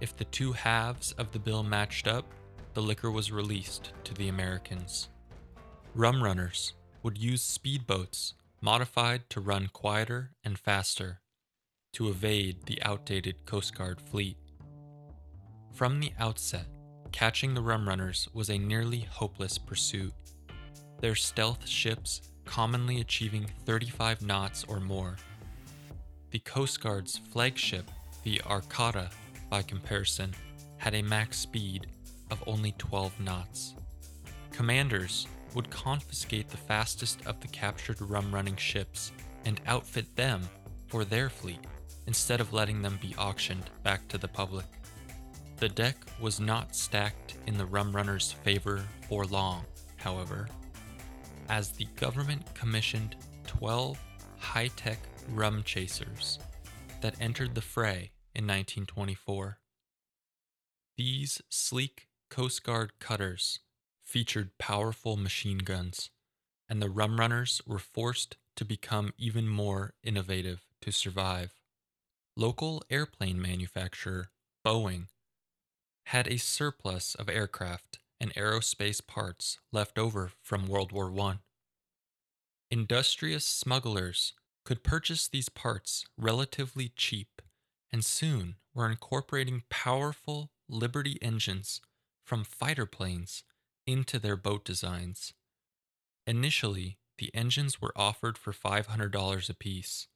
If 0.00 0.16
the 0.16 0.24
two 0.24 0.52
halves 0.52 1.12
of 1.12 1.32
the 1.32 1.38
bill 1.38 1.62
matched 1.62 2.06
up, 2.06 2.24
the 2.74 2.82
liquor 2.82 3.10
was 3.10 3.32
released 3.32 3.92
to 4.04 4.14
the 4.14 4.28
Americans. 4.28 5.08
Rum 5.94 6.22
runners 6.22 6.74
would 7.02 7.18
use 7.18 7.42
speedboats 7.42 8.34
modified 8.60 9.28
to 9.30 9.40
run 9.40 9.68
quieter 9.72 10.32
and 10.44 10.58
faster 10.58 11.20
to 11.92 12.08
evade 12.08 12.66
the 12.66 12.82
outdated 12.82 13.46
Coast 13.46 13.74
Guard 13.74 14.00
fleet. 14.00 14.36
From 15.72 16.00
the 16.00 16.12
outset, 16.18 16.66
catching 17.12 17.54
the 17.54 17.62
rum 17.62 17.88
runners 17.88 18.28
was 18.34 18.50
a 18.50 18.58
nearly 18.58 19.00
hopeless 19.00 19.56
pursuit, 19.56 20.12
their 21.00 21.14
stealth 21.14 21.66
ships 21.66 22.22
commonly 22.44 23.00
achieving 23.00 23.46
35 23.64 24.22
knots 24.22 24.64
or 24.68 24.80
more. 24.80 25.16
The 26.30 26.38
Coast 26.40 26.80
Guard's 26.80 27.18
flagship, 27.18 27.90
the 28.22 28.40
Arcata, 28.46 29.10
by 29.50 29.62
comparison, 29.62 30.34
had 30.78 30.94
a 30.94 31.02
max 31.02 31.38
speed 31.38 31.86
of 32.30 32.42
only 32.46 32.72
12 32.78 33.20
knots. 33.20 33.74
Commanders 34.52 35.26
would 35.54 35.70
confiscate 35.70 36.48
the 36.48 36.56
fastest 36.56 37.20
of 37.26 37.40
the 37.40 37.48
captured 37.48 38.00
rum 38.00 38.34
running 38.34 38.56
ships 38.56 39.12
and 39.44 39.60
outfit 39.66 40.14
them 40.16 40.42
for 40.86 41.04
their 41.04 41.28
fleet 41.28 41.60
instead 42.06 42.40
of 42.40 42.52
letting 42.52 42.82
them 42.82 42.98
be 43.00 43.14
auctioned 43.16 43.64
back 43.82 44.06
to 44.08 44.18
the 44.18 44.28
public. 44.28 44.66
The 45.58 45.68
deck 45.68 45.96
was 46.20 46.38
not 46.38 46.76
stacked 46.76 47.36
in 47.46 47.56
the 47.56 47.66
rum 47.66 47.94
runners' 47.94 48.32
favor 48.32 48.84
for 49.08 49.24
long, 49.24 49.64
however, 49.96 50.48
as 51.48 51.70
the 51.70 51.86
government 51.96 52.42
commissioned 52.54 53.16
12 53.46 53.98
high 54.38 54.68
tech 54.76 54.98
rum 55.30 55.62
chasers 55.64 56.38
that 57.00 57.20
entered 57.20 57.54
the 57.54 57.60
fray 57.60 58.10
in 58.34 58.44
1924. 58.44 59.58
These 60.96 61.42
sleek 61.48 62.08
Coast 62.30 62.62
Guard 62.64 62.92
cutters 62.98 63.60
featured 64.04 64.56
powerful 64.58 65.16
machine 65.16 65.58
guns, 65.58 66.10
and 66.68 66.80
the 66.80 66.90
rum 66.90 67.18
runners 67.18 67.60
were 67.66 67.78
forced 67.78 68.36
to 68.56 68.64
become 68.64 69.12
even 69.18 69.48
more 69.48 69.94
innovative 70.02 70.66
to 70.80 70.90
survive. 70.90 71.52
Local 72.36 72.82
airplane 72.90 73.40
manufacturer 73.40 74.30
Boeing 74.64 75.06
had 76.06 76.28
a 76.28 76.38
surplus 76.38 77.14
of 77.14 77.28
aircraft 77.28 77.98
and 78.20 78.34
aerospace 78.34 79.06
parts 79.06 79.58
left 79.72 79.98
over 79.98 80.30
from 80.42 80.66
World 80.66 80.92
War 80.92 81.12
I. 81.20 81.38
Industrious 82.70 83.44
smugglers 83.44 84.32
could 84.64 84.82
purchase 84.82 85.28
these 85.28 85.48
parts 85.48 86.04
relatively 86.18 86.90
cheap 86.96 87.42
and 87.92 88.04
soon 88.04 88.56
were 88.74 88.90
incorporating 88.90 89.62
powerful 89.70 90.50
Liberty 90.68 91.16
engines 91.22 91.80
from 92.24 92.42
fighter 92.42 92.86
planes 92.86 93.44
into 93.86 94.18
their 94.18 94.36
boat 94.36 94.64
designs. 94.64 95.32
Initially, 96.26 96.98
the 97.18 97.32
engines 97.34 97.80
were 97.80 97.92
offered 97.94 98.36
for 98.36 98.52
$500 98.52 99.48
apiece, 99.48 100.08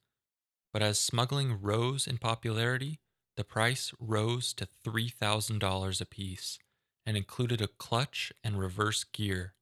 but 0.73 0.81
as 0.81 0.99
smuggling 0.99 1.61
rose 1.61 2.05
in 2.05 2.17
popularity, 2.17 2.99
the 3.37 3.45
price 3.45 3.93
rose 3.97 4.53
to 4.55 4.67
$3,000 4.85 6.01
apiece 6.01 6.59
and 7.05 7.17
included 7.17 7.61
a 7.61 7.67
clutch 7.67 8.31
and 8.43 8.59
reverse 8.59 9.03
gear. 9.03 9.53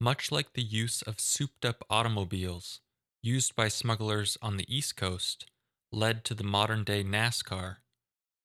Much 0.00 0.32
like 0.32 0.52
the 0.52 0.62
use 0.62 1.02
of 1.02 1.20
souped 1.20 1.64
up 1.64 1.84
automobiles 1.88 2.80
used 3.22 3.54
by 3.54 3.68
smugglers 3.68 4.36
on 4.42 4.56
the 4.56 4.66
East 4.74 4.96
Coast 4.96 5.46
led 5.92 6.24
to 6.24 6.34
the 6.34 6.44
modern 6.44 6.84
day 6.84 7.04
NASCAR, 7.04 7.76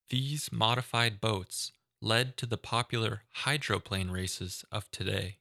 these 0.09 0.51
modified 0.51 1.19
boats 1.19 1.71
led 2.01 2.37
to 2.37 2.45
the 2.45 2.57
popular 2.57 3.23
hydroplane 3.31 4.11
races 4.11 4.63
of 4.71 4.89
today. 4.91 5.37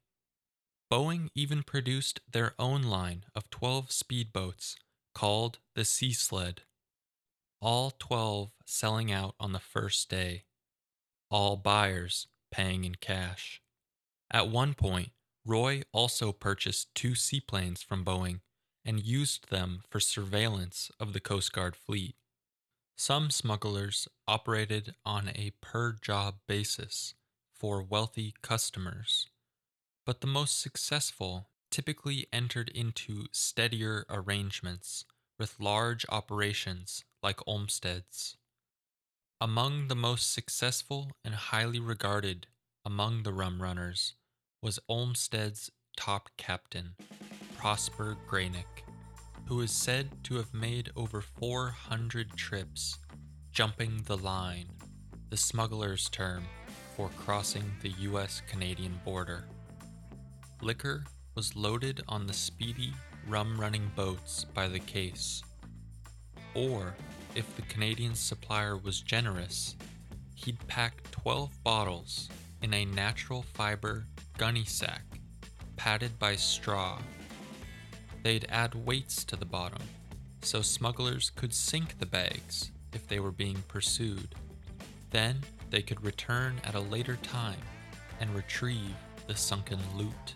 Boeing 0.90 1.28
even 1.34 1.62
produced 1.62 2.20
their 2.30 2.54
own 2.58 2.82
line 2.82 3.24
of 3.34 3.50
12 3.50 3.88
speedboats 3.88 4.76
called 5.14 5.58
the 5.74 5.84
Sea 5.84 6.12
Sled, 6.12 6.62
all 7.60 7.92
12 7.98 8.52
selling 8.64 9.12
out 9.12 9.34
on 9.40 9.52
the 9.52 9.58
first 9.58 10.08
day, 10.08 10.44
all 11.30 11.56
buyers 11.56 12.28
paying 12.56 12.84
in 12.84 12.94
cash. 12.94 13.60
At 14.30 14.48
one 14.48 14.72
point, 14.72 15.10
Roy 15.44 15.82
also 15.92 16.32
purchased 16.32 16.94
two 16.94 17.14
seaplanes 17.14 17.82
from 17.82 18.02
Boeing 18.02 18.40
and 18.82 19.04
used 19.04 19.50
them 19.50 19.82
for 19.90 20.00
surveillance 20.00 20.90
of 20.98 21.12
the 21.12 21.20
Coast 21.20 21.52
Guard 21.52 21.76
fleet. 21.76 22.16
Some 22.96 23.28
smugglers 23.30 24.08
operated 24.26 24.94
on 25.04 25.28
a 25.34 25.52
per 25.60 25.92
job 26.00 26.36
basis 26.48 27.12
for 27.54 27.82
wealthy 27.82 28.32
customers, 28.40 29.28
but 30.06 30.22
the 30.22 30.26
most 30.26 30.58
successful 30.58 31.50
typically 31.70 32.26
entered 32.32 32.70
into 32.70 33.26
steadier 33.32 34.06
arrangements 34.08 35.04
with 35.38 35.60
large 35.60 36.06
operations 36.08 37.04
like 37.22 37.44
Olmstead's. 37.46 38.38
Among 39.40 39.88
the 39.88 39.94
most 39.94 40.32
successful 40.32 41.12
and 41.24 41.34
highly 41.34 41.80
regarded 41.80 42.46
among 42.84 43.22
the 43.22 43.32
rum 43.32 43.62
runners 43.62 44.14
was 44.62 44.78
Olmstead's 44.88 45.70
top 45.96 46.30
captain, 46.36 46.94
Prosper 47.56 48.16
Graynick 48.28 48.86
who 49.46 49.60
is 49.60 49.70
said 49.70 50.10
to 50.24 50.34
have 50.34 50.52
made 50.52 50.90
over 50.96 51.20
400 51.20 52.36
trips, 52.36 52.98
jumping 53.52 54.02
the 54.06 54.16
line, 54.16 54.66
the 55.30 55.36
smuggler's 55.36 56.08
term 56.08 56.44
for 56.96 57.10
crossing 57.16 57.64
the 57.80 57.90
US 57.90 58.42
Canadian 58.48 59.00
border. 59.04 59.44
Liquor 60.62 61.04
was 61.36 61.54
loaded 61.54 62.02
on 62.08 62.26
the 62.26 62.32
speedy, 62.32 62.92
rum 63.28 63.60
running 63.60 63.90
boats 63.94 64.44
by 64.52 64.66
the 64.66 64.80
case. 64.80 65.42
Or, 66.54 66.96
if 67.36 67.54
the 67.56 67.62
Canadian 67.62 68.14
supplier 68.14 68.76
was 68.76 69.00
generous, 69.00 69.76
he'd 70.34 70.66
pack 70.66 71.08
12 71.10 71.62
bottles 71.62 72.28
in 72.62 72.72
a 72.74 72.84
natural 72.84 73.42
fiber 73.42 74.06
gunny 74.38 74.64
sack 74.64 75.02
padded 75.76 76.18
by 76.18 76.34
straw 76.34 76.98
they'd 78.26 78.46
add 78.48 78.74
weights 78.74 79.22
to 79.22 79.36
the 79.36 79.44
bottom 79.44 79.82
so 80.42 80.60
smugglers 80.60 81.30
could 81.30 81.54
sink 81.54 81.96
the 82.00 82.06
bags 82.06 82.72
if 82.92 83.06
they 83.06 83.20
were 83.20 83.30
being 83.30 83.62
pursued. 83.68 84.34
Then 85.12 85.36
they 85.70 85.80
could 85.80 86.02
return 86.02 86.60
at 86.64 86.74
a 86.74 86.80
later 86.80 87.16
time 87.22 87.60
and 88.18 88.34
retrieve 88.34 88.96
the 89.28 89.36
sunken 89.36 89.78
loot. 89.94 90.34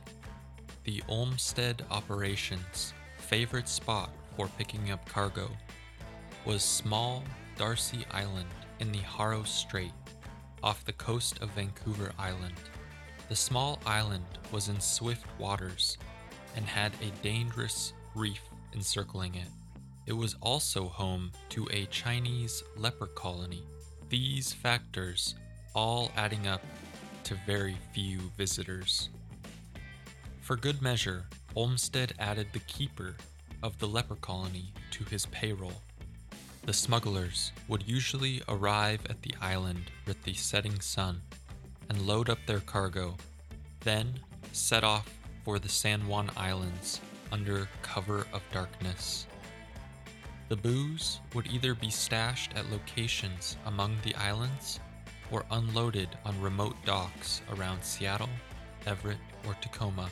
The 0.84 1.02
Olmstead 1.08 1.84
operation's 1.90 2.94
favorite 3.18 3.68
spot 3.68 4.10
for 4.36 4.46
picking 4.56 4.92
up 4.92 5.04
cargo 5.08 5.50
was 6.44 6.62
small 6.62 7.22
Darcy 7.56 8.04
Island 8.10 8.48
in 8.78 8.90
the 8.92 8.98
Haro 8.98 9.42
Strait 9.42 9.92
off 10.62 10.84
the 10.84 10.92
coast 10.92 11.40
of 11.42 11.50
Vancouver 11.50 12.12
Island. 12.18 12.54
The 13.28 13.36
small 13.36 13.78
island 13.84 14.24
was 14.50 14.68
in 14.68 14.80
swift 14.80 15.26
waters 15.38 15.98
and 16.56 16.64
had 16.64 16.92
a 17.00 17.22
dangerous 17.22 17.92
reef 18.14 18.42
encircling 18.74 19.34
it. 19.34 19.48
It 20.06 20.12
was 20.14 20.34
also 20.40 20.88
home 20.88 21.30
to 21.50 21.68
a 21.70 21.86
Chinese 21.86 22.62
leper 22.76 23.06
colony. 23.06 23.62
These 24.08 24.52
factors 24.52 25.36
all 25.74 26.10
adding 26.16 26.46
up 26.46 26.62
to 27.24 27.34
very 27.46 27.76
few 27.92 28.18
visitors. 28.36 29.10
For 30.40 30.56
good 30.56 30.82
measure, 30.82 31.26
Olmstead 31.54 32.14
added 32.18 32.48
the 32.52 32.60
keeper 32.60 33.14
of 33.62 33.78
the 33.78 33.86
leper 33.86 34.16
colony 34.16 34.72
to 34.90 35.04
his 35.04 35.26
payroll. 35.26 35.82
The 36.66 36.72
smugglers 36.72 37.52
would 37.68 37.88
usually 37.88 38.42
arrive 38.48 39.00
at 39.08 39.22
the 39.22 39.34
island 39.40 39.90
with 40.06 40.22
the 40.22 40.34
setting 40.34 40.78
sun 40.80 41.22
and 41.88 42.06
load 42.06 42.28
up 42.28 42.38
their 42.46 42.60
cargo, 42.60 43.16
then 43.80 44.20
set 44.52 44.84
off 44.84 45.08
for 45.44 45.58
the 45.58 45.68
San 45.68 46.06
Juan 46.06 46.30
Islands 46.36 47.00
under 47.32 47.68
cover 47.82 48.26
of 48.32 48.42
darkness. 48.52 49.26
The 50.48 50.56
booze 50.56 51.20
would 51.34 51.46
either 51.46 51.74
be 51.74 51.90
stashed 51.90 52.54
at 52.54 52.70
locations 52.70 53.56
among 53.66 53.96
the 54.02 54.14
islands 54.16 54.80
or 55.30 55.44
unloaded 55.50 56.08
on 56.24 56.40
remote 56.40 56.76
docks 56.84 57.40
around 57.52 57.82
Seattle, 57.82 58.28
Everett, 58.86 59.18
or 59.46 59.54
Tacoma. 59.60 60.10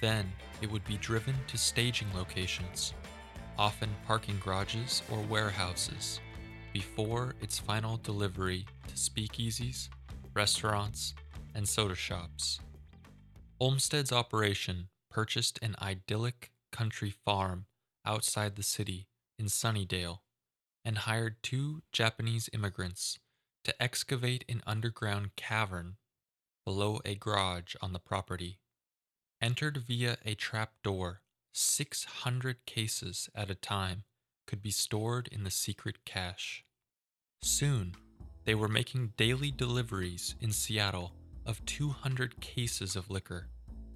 Then 0.00 0.32
it 0.62 0.70
would 0.70 0.84
be 0.84 0.96
driven 0.96 1.34
to 1.48 1.58
staging 1.58 2.08
locations, 2.14 2.94
often 3.58 3.90
parking 4.06 4.38
garages 4.42 5.02
or 5.10 5.20
warehouses, 5.20 6.20
before 6.72 7.34
its 7.40 7.58
final 7.58 7.96
delivery 7.98 8.66
to 8.86 8.94
speakeasies, 8.94 9.88
restaurants, 10.34 11.14
and 11.54 11.68
soda 11.68 11.94
shops. 11.94 12.60
Olmstead's 13.60 14.12
operation 14.12 14.88
purchased 15.10 15.58
an 15.62 15.74
idyllic 15.82 16.50
country 16.72 17.10
farm 17.10 17.66
outside 18.06 18.56
the 18.56 18.62
city 18.62 19.08
in 19.38 19.46
Sunnydale 19.46 20.20
and 20.84 20.98
hired 20.98 21.42
two 21.42 21.82
Japanese 21.92 22.48
immigrants 22.52 23.18
to 23.64 23.82
excavate 23.82 24.44
an 24.48 24.62
underground 24.66 25.36
cavern 25.36 25.96
below 26.64 27.00
a 27.04 27.14
garage 27.14 27.74
on 27.82 27.92
the 27.92 27.98
property. 27.98 28.60
Entered 29.42 29.78
via 29.78 30.16
a 30.24 30.34
trap 30.34 30.72
door, 30.82 31.22
600 31.52 32.64
cases 32.66 33.28
at 33.34 33.50
a 33.50 33.54
time 33.54 34.04
could 34.46 34.62
be 34.62 34.70
stored 34.70 35.28
in 35.30 35.44
the 35.44 35.50
secret 35.50 36.04
cache. 36.04 36.64
Soon, 37.42 37.94
they 38.44 38.54
were 38.54 38.68
making 38.68 39.12
daily 39.16 39.50
deliveries 39.50 40.34
in 40.40 40.52
Seattle 40.52 41.12
of 41.46 41.64
200 41.66 42.40
cases 42.40 42.96
of 42.96 43.10
liquor 43.10 43.48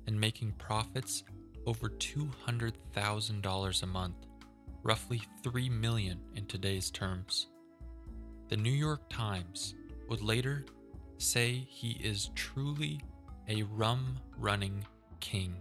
and 0.07 0.19
making 0.19 0.53
profits 0.53 1.25
over 1.67 1.89
$200,000 1.89 3.83
a 3.83 3.87
month, 3.87 4.27
roughly 4.83 5.23
3 5.43 5.69
million 5.71 6.21
in 6.35 6.47
today's 6.47 6.91
terms. 6.91 7.49
The 8.49 8.57
New 8.57 8.71
York 8.71 9.09
Times 9.09 9.75
would 10.09 10.23
later 10.23 10.65
say 11.19 11.67
he 11.69 11.93
is 12.03 12.31
truly 12.35 13.01
a 13.49 13.63
rum 13.63 14.19
running 14.37 14.85
king, 15.21 15.57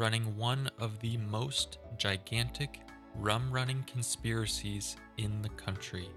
running 0.00 0.34
one 0.34 0.66
of 0.78 0.98
the 1.00 1.18
most 1.18 1.76
gigantic 1.98 2.80
rum 3.16 3.52
running 3.52 3.84
conspiracies 3.86 4.96
in 5.18 5.42
the 5.42 5.48
country. 5.50 6.08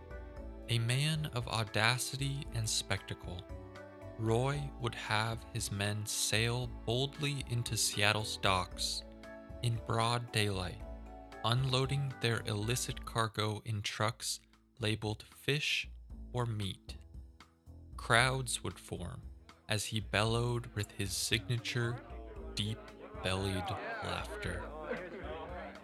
A 0.70 0.80
man 0.80 1.30
of 1.34 1.46
audacity 1.50 2.48
and 2.56 2.68
spectacle, 2.68 3.46
Roy 4.18 4.58
would 4.80 4.96
have 4.96 5.40
his 5.52 5.70
men 5.70 6.06
sail 6.06 6.70
boldly 6.86 7.44
into 7.50 7.76
Seattle's 7.76 8.38
docks 8.38 9.04
in 9.64 9.78
broad 9.86 10.32
daylight, 10.32 10.82
unloading 11.44 12.14
their 12.22 12.42
illicit 12.46 13.04
cargo 13.04 13.62
in 13.66 13.82
trucks 13.82 14.40
labeled 14.80 15.26
fish 15.42 15.90
or 16.32 16.46
meat. 16.46 16.96
Crowds 17.98 18.64
would 18.64 18.80
form 18.80 19.24
as 19.68 19.84
he 19.84 20.00
bellowed 20.00 20.68
with 20.74 20.90
his 20.92 21.12
signature 21.12 21.98
deep 22.56 22.80
bellied 23.24 23.64
laughter. 24.04 24.62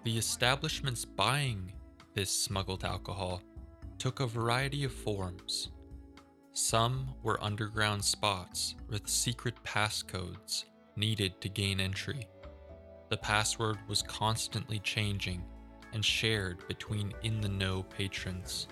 The 0.03 0.17
establishments 0.17 1.05
buying 1.05 1.71
this 2.13 2.29
smuggled 2.29 2.83
alcohol 2.83 3.41
took 3.97 4.19
a 4.19 4.27
variety 4.27 4.83
of 4.83 4.91
forms. 4.91 5.71
Some 6.53 7.09
were 7.23 7.43
underground 7.43 8.03
spots 8.03 8.75
with 8.89 9.07
secret 9.07 9.55
passcodes 9.63 10.65
needed 10.95 11.39
to 11.41 11.49
gain 11.49 11.79
entry. 11.79 12.27
The 13.09 13.17
password 13.17 13.77
was 13.87 14.01
constantly 14.01 14.79
changing 14.79 15.43
and 15.93 16.03
shared 16.03 16.67
between 16.67 17.13
in 17.23 17.41
the 17.41 17.49
know 17.49 17.83
patrons. 17.83 18.67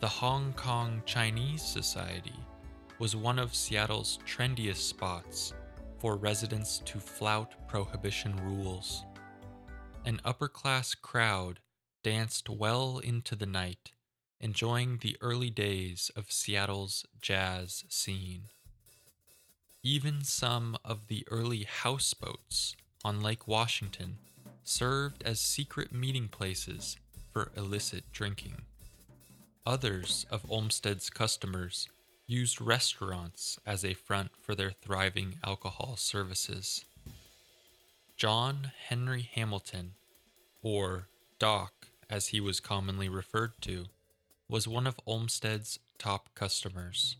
The 0.00 0.08
Hong 0.08 0.52
Kong 0.54 1.02
Chinese 1.04 1.62
Society 1.62 2.34
was 2.98 3.16
one 3.16 3.38
of 3.38 3.54
Seattle's 3.54 4.18
trendiest 4.26 4.88
spots 4.88 5.54
for 6.02 6.16
residents 6.16 6.82
to 6.84 6.98
flout 6.98 7.54
prohibition 7.68 8.34
rules. 8.44 9.04
An 10.04 10.20
upper 10.24 10.48
class 10.48 10.96
crowd 10.96 11.60
danced 12.02 12.48
well 12.50 12.98
into 12.98 13.36
the 13.36 13.46
night, 13.46 13.92
enjoying 14.40 14.98
the 15.00 15.16
early 15.20 15.48
days 15.48 16.10
of 16.16 16.32
Seattle's 16.32 17.06
jazz 17.20 17.84
scene. 17.88 18.46
Even 19.84 20.24
some 20.24 20.76
of 20.84 21.06
the 21.06 21.24
early 21.30 21.62
houseboats 21.62 22.74
on 23.04 23.20
Lake 23.20 23.46
Washington 23.46 24.18
served 24.64 25.22
as 25.22 25.38
secret 25.38 25.92
meeting 25.92 26.26
places 26.26 26.96
for 27.32 27.52
illicit 27.56 28.02
drinking. 28.12 28.62
Others 29.64 30.26
of 30.32 30.42
Olmstead's 30.50 31.10
customers 31.10 31.88
used 32.26 32.60
restaurants 32.60 33.58
as 33.66 33.84
a 33.84 33.94
front 33.94 34.30
for 34.40 34.54
their 34.54 34.70
thriving 34.70 35.36
alcohol 35.44 35.96
services. 35.96 36.84
John 38.16 38.72
Henry 38.88 39.28
Hamilton, 39.34 39.94
or 40.62 41.08
Doc 41.38 41.88
as 42.08 42.28
he 42.28 42.40
was 42.40 42.60
commonly 42.60 43.08
referred 43.08 43.52
to, 43.62 43.86
was 44.48 44.68
one 44.68 44.86
of 44.86 45.00
Olmstead's 45.06 45.78
top 45.98 46.34
customers. 46.34 47.16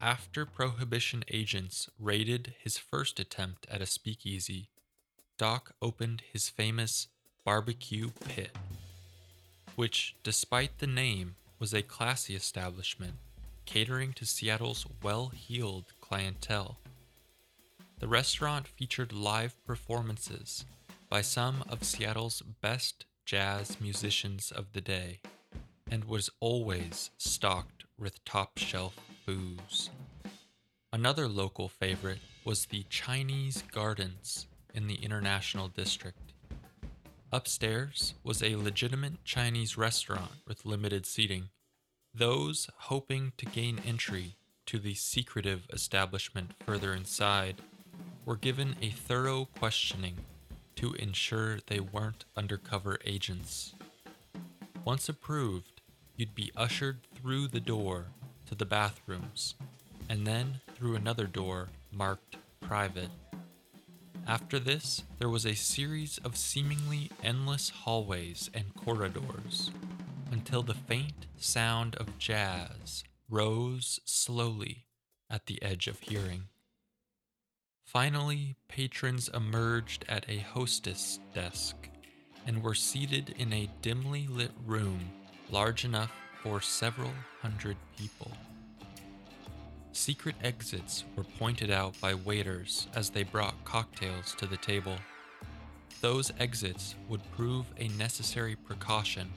After 0.00 0.46
Prohibition 0.46 1.24
agents 1.28 1.90
raided 1.98 2.54
his 2.62 2.78
first 2.78 3.20
attempt 3.20 3.66
at 3.70 3.82
a 3.82 3.86
speakeasy, 3.86 4.68
Doc 5.36 5.72
opened 5.82 6.22
his 6.32 6.48
famous 6.48 7.08
Barbecue 7.44 8.10
Pit, 8.26 8.56
which, 9.76 10.14
despite 10.22 10.78
the 10.78 10.86
name, 10.86 11.36
was 11.58 11.74
a 11.74 11.82
classy 11.82 12.34
establishment 12.34 13.14
catering 13.66 14.12
to 14.14 14.26
Seattle's 14.26 14.86
well 15.02 15.28
heeled 15.28 15.92
clientele. 16.00 16.78
The 17.98 18.08
restaurant 18.08 18.66
featured 18.66 19.12
live 19.12 19.62
performances 19.64 20.64
by 21.08 21.22
some 21.22 21.64
of 21.68 21.84
Seattle's 21.84 22.40
best 22.40 23.04
jazz 23.24 23.80
musicians 23.80 24.50
of 24.50 24.72
the 24.72 24.80
day 24.80 25.20
and 25.90 26.04
was 26.04 26.30
always 26.40 27.10
stocked 27.18 27.84
with 27.98 28.24
top 28.24 28.58
shelf 28.58 28.96
booze. 29.26 29.90
Another 30.92 31.28
local 31.28 31.68
favorite 31.68 32.20
was 32.44 32.66
the 32.66 32.84
Chinese 32.88 33.62
Gardens 33.70 34.46
in 34.74 34.86
the 34.86 34.96
International 34.96 35.68
District. 35.68 36.32
Upstairs 37.32 38.14
was 38.24 38.42
a 38.42 38.56
legitimate 38.56 39.24
Chinese 39.24 39.76
restaurant 39.76 40.32
with 40.48 40.64
limited 40.64 41.06
seating 41.06 41.50
those 42.14 42.68
hoping 42.76 43.32
to 43.38 43.46
gain 43.46 43.80
entry 43.86 44.36
to 44.66 44.78
the 44.78 44.94
secretive 44.94 45.66
establishment 45.72 46.52
further 46.66 46.92
inside 46.92 47.56
were 48.24 48.36
given 48.36 48.76
a 48.82 48.90
thorough 48.90 49.46
questioning 49.58 50.16
to 50.76 50.92
ensure 50.94 51.58
they 51.66 51.80
weren't 51.80 52.24
undercover 52.36 52.98
agents. 53.04 53.74
Once 54.84 55.08
approved, 55.08 55.80
you'd 56.16 56.34
be 56.34 56.50
ushered 56.56 56.98
through 57.14 57.46
the 57.46 57.60
door 57.60 58.06
to 58.46 58.54
the 58.54 58.64
bathrooms, 58.64 59.54
and 60.08 60.26
then 60.26 60.60
through 60.74 60.96
another 60.96 61.26
door 61.26 61.68
marked 61.92 62.36
private. 62.60 63.10
After 64.26 64.58
this, 64.58 65.02
there 65.18 65.28
was 65.28 65.46
a 65.46 65.54
series 65.54 66.18
of 66.24 66.36
seemingly 66.36 67.10
endless 67.22 67.70
hallways 67.70 68.50
and 68.54 68.74
corridors 68.74 69.70
until 70.30 70.62
the 70.62 70.74
faint 70.74 71.26
sound 71.36 71.96
of 71.96 72.18
jazz 72.18 73.04
rose 73.28 74.00
slowly 74.04 74.86
at 75.28 75.46
the 75.46 75.62
edge 75.62 75.86
of 75.86 76.00
hearing. 76.00 76.44
Finally, 77.84 78.56
patrons 78.68 79.28
emerged 79.34 80.04
at 80.08 80.24
a 80.28 80.38
hostess 80.38 81.18
desk 81.34 81.88
and 82.46 82.62
were 82.62 82.74
seated 82.74 83.34
in 83.38 83.52
a 83.52 83.70
dimly 83.82 84.26
lit 84.28 84.52
room 84.64 85.10
large 85.50 85.84
enough 85.84 86.12
for 86.42 86.60
several 86.60 87.12
hundred 87.42 87.76
people. 87.98 88.30
Secret 89.92 90.36
exits 90.42 91.04
were 91.16 91.24
pointed 91.38 91.70
out 91.70 92.00
by 92.00 92.14
waiters 92.14 92.86
as 92.94 93.10
they 93.10 93.24
brought 93.24 93.64
cocktails 93.64 94.34
to 94.36 94.46
the 94.46 94.56
table. 94.56 94.96
Those 96.00 96.32
exits 96.38 96.94
would 97.08 97.20
prove 97.32 97.66
a 97.76 97.88
necessary 97.88 98.54
precaution 98.54 99.30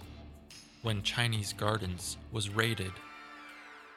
when 0.83 1.01
Chinese 1.01 1.53
Gardens 1.53 2.17
was 2.31 2.49
raided. 2.49 2.91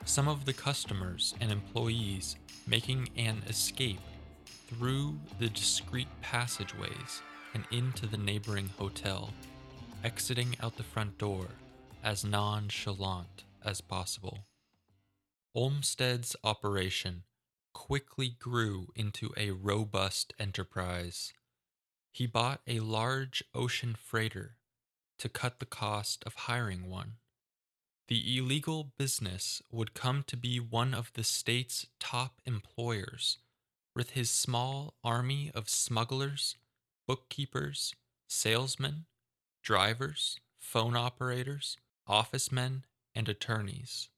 Some 0.05 0.29
of 0.29 0.45
the 0.45 0.53
customers 0.53 1.35
and 1.41 1.51
employees 1.51 2.37
making 2.67 3.11
an 3.17 3.43
escape 3.49 4.01
through 4.69 5.19
the 5.39 5.49
discreet 5.49 6.09
passageways 6.23 7.23
and 7.55 7.65
into 7.71 8.07
the 8.07 8.17
neighboring 8.17 8.71
hotel, 8.79 9.31
exiting 10.05 10.57
out 10.63 10.77
the 10.77 10.83
front 10.83 11.19
door 11.19 11.49
as 12.05 12.25
nonchalant 12.25 13.45
as 13.65 13.81
possible. 13.81 14.47
Olmstead's 15.55 16.37
operation 16.45 17.25
quickly 17.73 18.37
grew 18.39 18.89
into 18.95 19.33
a 19.37 19.51
robust 19.51 20.33
enterprise. 20.39 21.33
He 22.13 22.27
bought 22.27 22.61
a 22.67 22.81
large 22.81 23.43
ocean 23.55 23.97
freighter 23.99 24.56
to 25.19 25.29
cut 25.29 25.59
the 25.59 25.67
cost 25.67 26.23
of 26.25 26.35
hiring 26.35 26.89
one. 26.89 27.15
The 28.09 28.39
illegal 28.39 28.93
business 28.97 29.63
would 29.71 29.95
come 29.95 30.23
to 30.29 30.37
be 30.37 30.61
one 30.61 30.95
of 30.95 31.13
the 31.15 31.25
state's 31.25 31.87
top 31.99 32.41
employers, 32.45 33.39
with 33.95 34.11
his 34.11 34.31
small 34.31 34.95
army 35.03 35.51
of 35.55 35.69
smugglers, 35.69 36.57
bookkeepers, 37.07 37.95
salesmen, 38.29 39.07
drivers, 39.63 40.39
phone 40.59 40.97
operators, 40.97 41.77
office 42.07 42.53
men, 42.53 42.85
and 43.15 43.29
attorneys. 43.29 44.09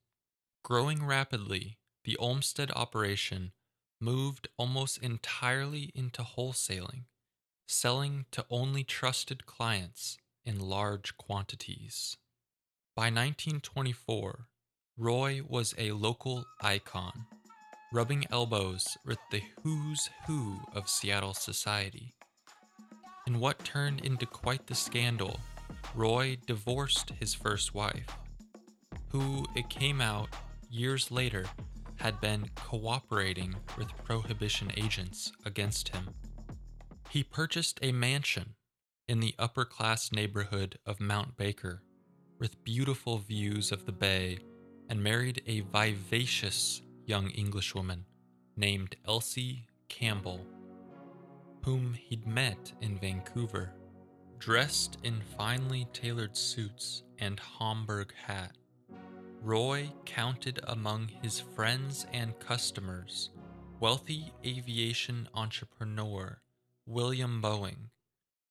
Growing 0.63 1.03
rapidly, 1.05 1.77
the 2.03 2.17
Olmstead 2.17 2.69
operation 2.75 3.53
moved 3.99 4.47
almost 4.57 4.97
entirely 4.99 5.91
into 5.95 6.21
wholesaling, 6.21 7.05
selling 7.67 8.25
to 8.31 8.45
only 8.49 8.83
trusted 8.83 9.45
clients 9.45 10.17
in 10.49 10.59
large 10.59 11.15
quantities. 11.15 12.17
By 12.95 13.03
1924, 13.03 14.47
Roy 14.97 15.41
was 15.47 15.75
a 15.77 15.91
local 15.91 16.43
icon, 16.59 17.27
rubbing 17.93 18.25
elbows 18.31 18.97
with 19.05 19.19
the 19.29 19.43
who's 19.61 20.09
who 20.25 20.57
of 20.73 20.89
Seattle 20.89 21.35
society. 21.35 22.15
In 23.27 23.39
what 23.39 23.63
turned 23.63 24.03
into 24.03 24.25
quite 24.25 24.65
the 24.65 24.73
scandal, 24.73 25.39
Roy 25.93 26.37
divorced 26.47 27.11
his 27.19 27.35
first 27.35 27.75
wife, 27.75 28.17
who, 29.09 29.45
it 29.55 29.69
came 29.69 30.01
out 30.01 30.29
years 30.67 31.11
later, 31.11 31.45
had 31.97 32.19
been 32.19 32.49
cooperating 32.55 33.53
with 33.77 33.95
Prohibition 34.03 34.71
agents 34.75 35.31
against 35.45 35.89
him. 35.89 36.09
He 37.11 37.23
purchased 37.23 37.77
a 37.83 37.91
mansion 37.91 38.55
in 39.09 39.19
the 39.19 39.33
upper 39.39 39.65
class 39.65 40.11
neighborhood 40.11 40.77
of 40.85 40.99
Mount 40.99 41.35
Baker, 41.35 41.81
with 42.37 42.63
beautiful 42.63 43.17
views 43.17 43.71
of 43.71 43.87
the 43.87 43.91
bay, 43.91 44.37
and 44.87 45.01
married 45.01 45.41
a 45.47 45.61
vivacious 45.61 46.83
young 47.07 47.31
Englishwoman 47.31 48.05
named 48.55 48.95
Elsie 49.07 49.65
Campbell, 49.87 50.45
whom 51.65 51.95
he'd 51.95 52.27
met 52.27 52.71
in 52.81 52.99
Vancouver, 52.99 53.73
dressed 54.37 54.99
in 55.03 55.23
finely 55.35 55.87
tailored 55.91 56.37
suits 56.37 57.01
and 57.17 57.39
Homburg 57.39 58.13
hat. 58.13 58.59
Roy 59.41 59.91
counted 60.05 60.59
among 60.67 61.07
his 61.23 61.39
friends 61.39 62.05
and 62.13 62.39
customers 62.39 63.31
wealthy 63.79 64.31
aviation 64.45 65.27
entrepreneur 65.33 66.39
William 66.85 67.41
Boeing 67.41 67.89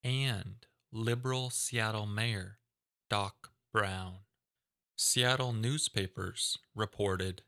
and 0.02 0.66
liberal 0.92 1.50
Seattle 1.50 2.06
Mayor 2.06 2.58
Doc 3.10 3.50
Brown. 3.72 4.18
Seattle 4.96 5.52
newspapers 5.52 6.58
reported 6.74 7.42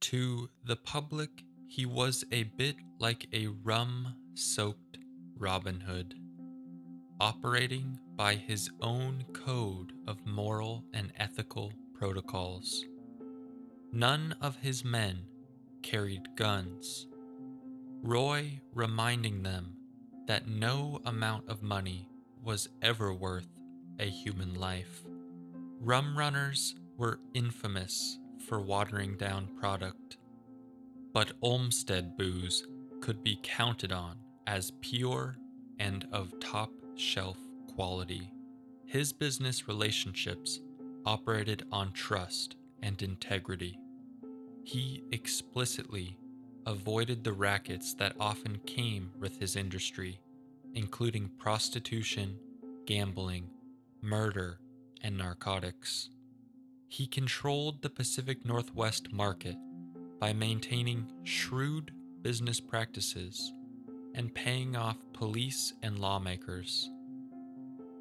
To 0.00 0.48
the 0.64 0.76
public, 0.76 1.30
he 1.68 1.86
was 1.86 2.24
a 2.32 2.44
bit 2.44 2.76
like 2.98 3.26
a 3.32 3.46
rum 3.46 4.16
soaked 4.34 4.98
Robin 5.36 5.80
Hood, 5.80 6.14
operating 7.20 7.98
by 8.16 8.34
his 8.34 8.70
own 8.80 9.24
code 9.32 9.92
of 10.06 10.26
moral 10.26 10.84
and 10.92 11.12
ethical 11.16 11.72
protocols. 11.94 12.84
None 13.92 14.34
of 14.40 14.56
his 14.56 14.84
men 14.84 15.26
carried 15.82 16.36
guns. 16.36 17.06
Roy 18.02 18.60
reminding 18.72 19.42
them 19.42 19.76
that 20.30 20.46
no 20.46 21.00
amount 21.06 21.42
of 21.48 21.60
money 21.60 22.08
was 22.44 22.68
ever 22.82 23.12
worth 23.12 23.48
a 23.98 24.04
human 24.04 24.54
life. 24.54 25.02
Rum 25.80 26.16
runners 26.16 26.76
were 26.96 27.18
infamous 27.34 28.16
for 28.46 28.60
watering 28.60 29.16
down 29.16 29.48
product, 29.58 30.18
but 31.12 31.32
Olmstead 31.42 32.16
booze 32.16 32.64
could 33.00 33.24
be 33.24 33.40
counted 33.42 33.90
on 33.90 34.18
as 34.46 34.70
pure 34.80 35.36
and 35.80 36.06
of 36.12 36.38
top 36.38 36.70
shelf 36.94 37.38
quality. 37.74 38.32
His 38.86 39.12
business 39.12 39.66
relationships 39.66 40.60
operated 41.04 41.64
on 41.72 41.90
trust 41.90 42.54
and 42.84 43.02
integrity. 43.02 43.80
He 44.62 45.02
explicitly 45.10 46.16
avoided 46.66 47.24
the 47.24 47.32
rackets 47.32 47.94
that 47.94 48.14
often 48.20 48.58
came 48.66 49.12
with 49.18 49.38
his 49.38 49.56
industry, 49.56 50.20
including 50.74 51.30
prostitution, 51.38 52.38
gambling, 52.86 53.50
murder, 54.02 54.60
and 55.02 55.16
narcotics. 55.16 56.10
He 56.88 57.06
controlled 57.06 57.82
the 57.82 57.90
Pacific 57.90 58.44
Northwest 58.44 59.12
market 59.12 59.56
by 60.18 60.32
maintaining 60.32 61.10
shrewd 61.22 61.92
business 62.22 62.60
practices 62.60 63.52
and 64.14 64.34
paying 64.34 64.76
off 64.76 64.98
police 65.12 65.72
and 65.82 65.98
lawmakers. 65.98 66.90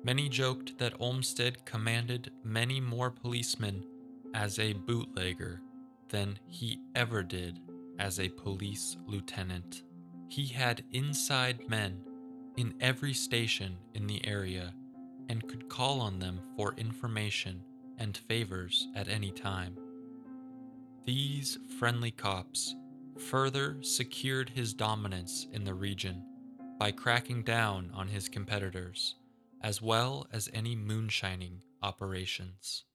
Many 0.03 0.29
joked 0.29 0.77
that 0.79 0.99
Olmstead 0.99 1.65
commanded 1.65 2.31
many 2.43 2.79
more 2.79 3.11
policemen 3.11 3.85
as 4.33 4.59
a 4.59 4.73
bootlegger 4.73 5.61
than 6.09 6.39
he 6.47 6.79
ever 6.95 7.21
did 7.21 7.59
as 7.99 8.19
a 8.19 8.29
police 8.29 8.97
lieutenant. 9.05 9.83
He 10.29 10.47
had 10.47 10.83
inside 10.91 11.69
men 11.69 12.01
in 12.57 12.73
every 12.81 13.13
station 13.13 13.77
in 13.93 14.07
the 14.07 14.25
area 14.25 14.73
and 15.29 15.47
could 15.47 15.69
call 15.69 16.01
on 16.01 16.19
them 16.19 16.39
for 16.55 16.73
information 16.77 17.61
and 17.97 18.17
favors 18.17 18.87
at 18.95 19.07
any 19.07 19.31
time. 19.31 19.77
These 21.05 21.57
friendly 21.77 22.11
cops 22.11 22.75
further 23.17 23.77
secured 23.81 24.49
his 24.49 24.73
dominance 24.73 25.47
in 25.51 25.63
the 25.63 25.73
region 25.73 26.23
by 26.79 26.91
cracking 26.91 27.43
down 27.43 27.91
on 27.93 28.07
his 28.07 28.29
competitors, 28.29 29.15
as 29.61 29.81
well 29.81 30.27
as 30.31 30.49
any 30.53 30.75
moonshining 30.75 31.61
operations. 31.83 32.85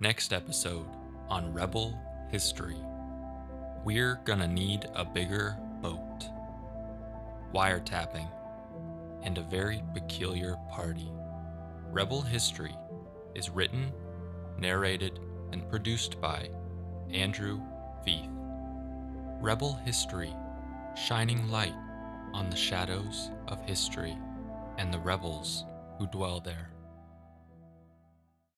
Next 0.00 0.32
episode 0.32 0.86
on 1.28 1.52
Rebel 1.52 1.98
History. 2.30 2.76
We're 3.84 4.18
gonna 4.24 4.48
need 4.48 4.88
a 4.94 5.04
bigger 5.04 5.58
boat. 5.82 6.24
Wiretapping 7.54 8.26
and 9.22 9.36
a 9.36 9.42
very 9.42 9.82
peculiar 9.92 10.56
party. 10.72 11.12
Rebel 11.90 12.22
History 12.22 12.74
is 13.34 13.50
written, 13.50 13.92
narrated, 14.58 15.20
and 15.52 15.68
produced 15.68 16.18
by 16.18 16.48
Andrew 17.12 17.60
Veith. 18.06 18.30
Rebel 19.42 19.74
History, 19.84 20.34
shining 20.96 21.50
light 21.50 21.74
on 22.32 22.48
the 22.48 22.56
shadows 22.56 23.30
of 23.48 23.62
history 23.66 24.16
and 24.78 24.94
the 24.94 24.98
rebels 24.98 25.66
who 25.98 26.06
dwell 26.06 26.40
there. 26.40 26.73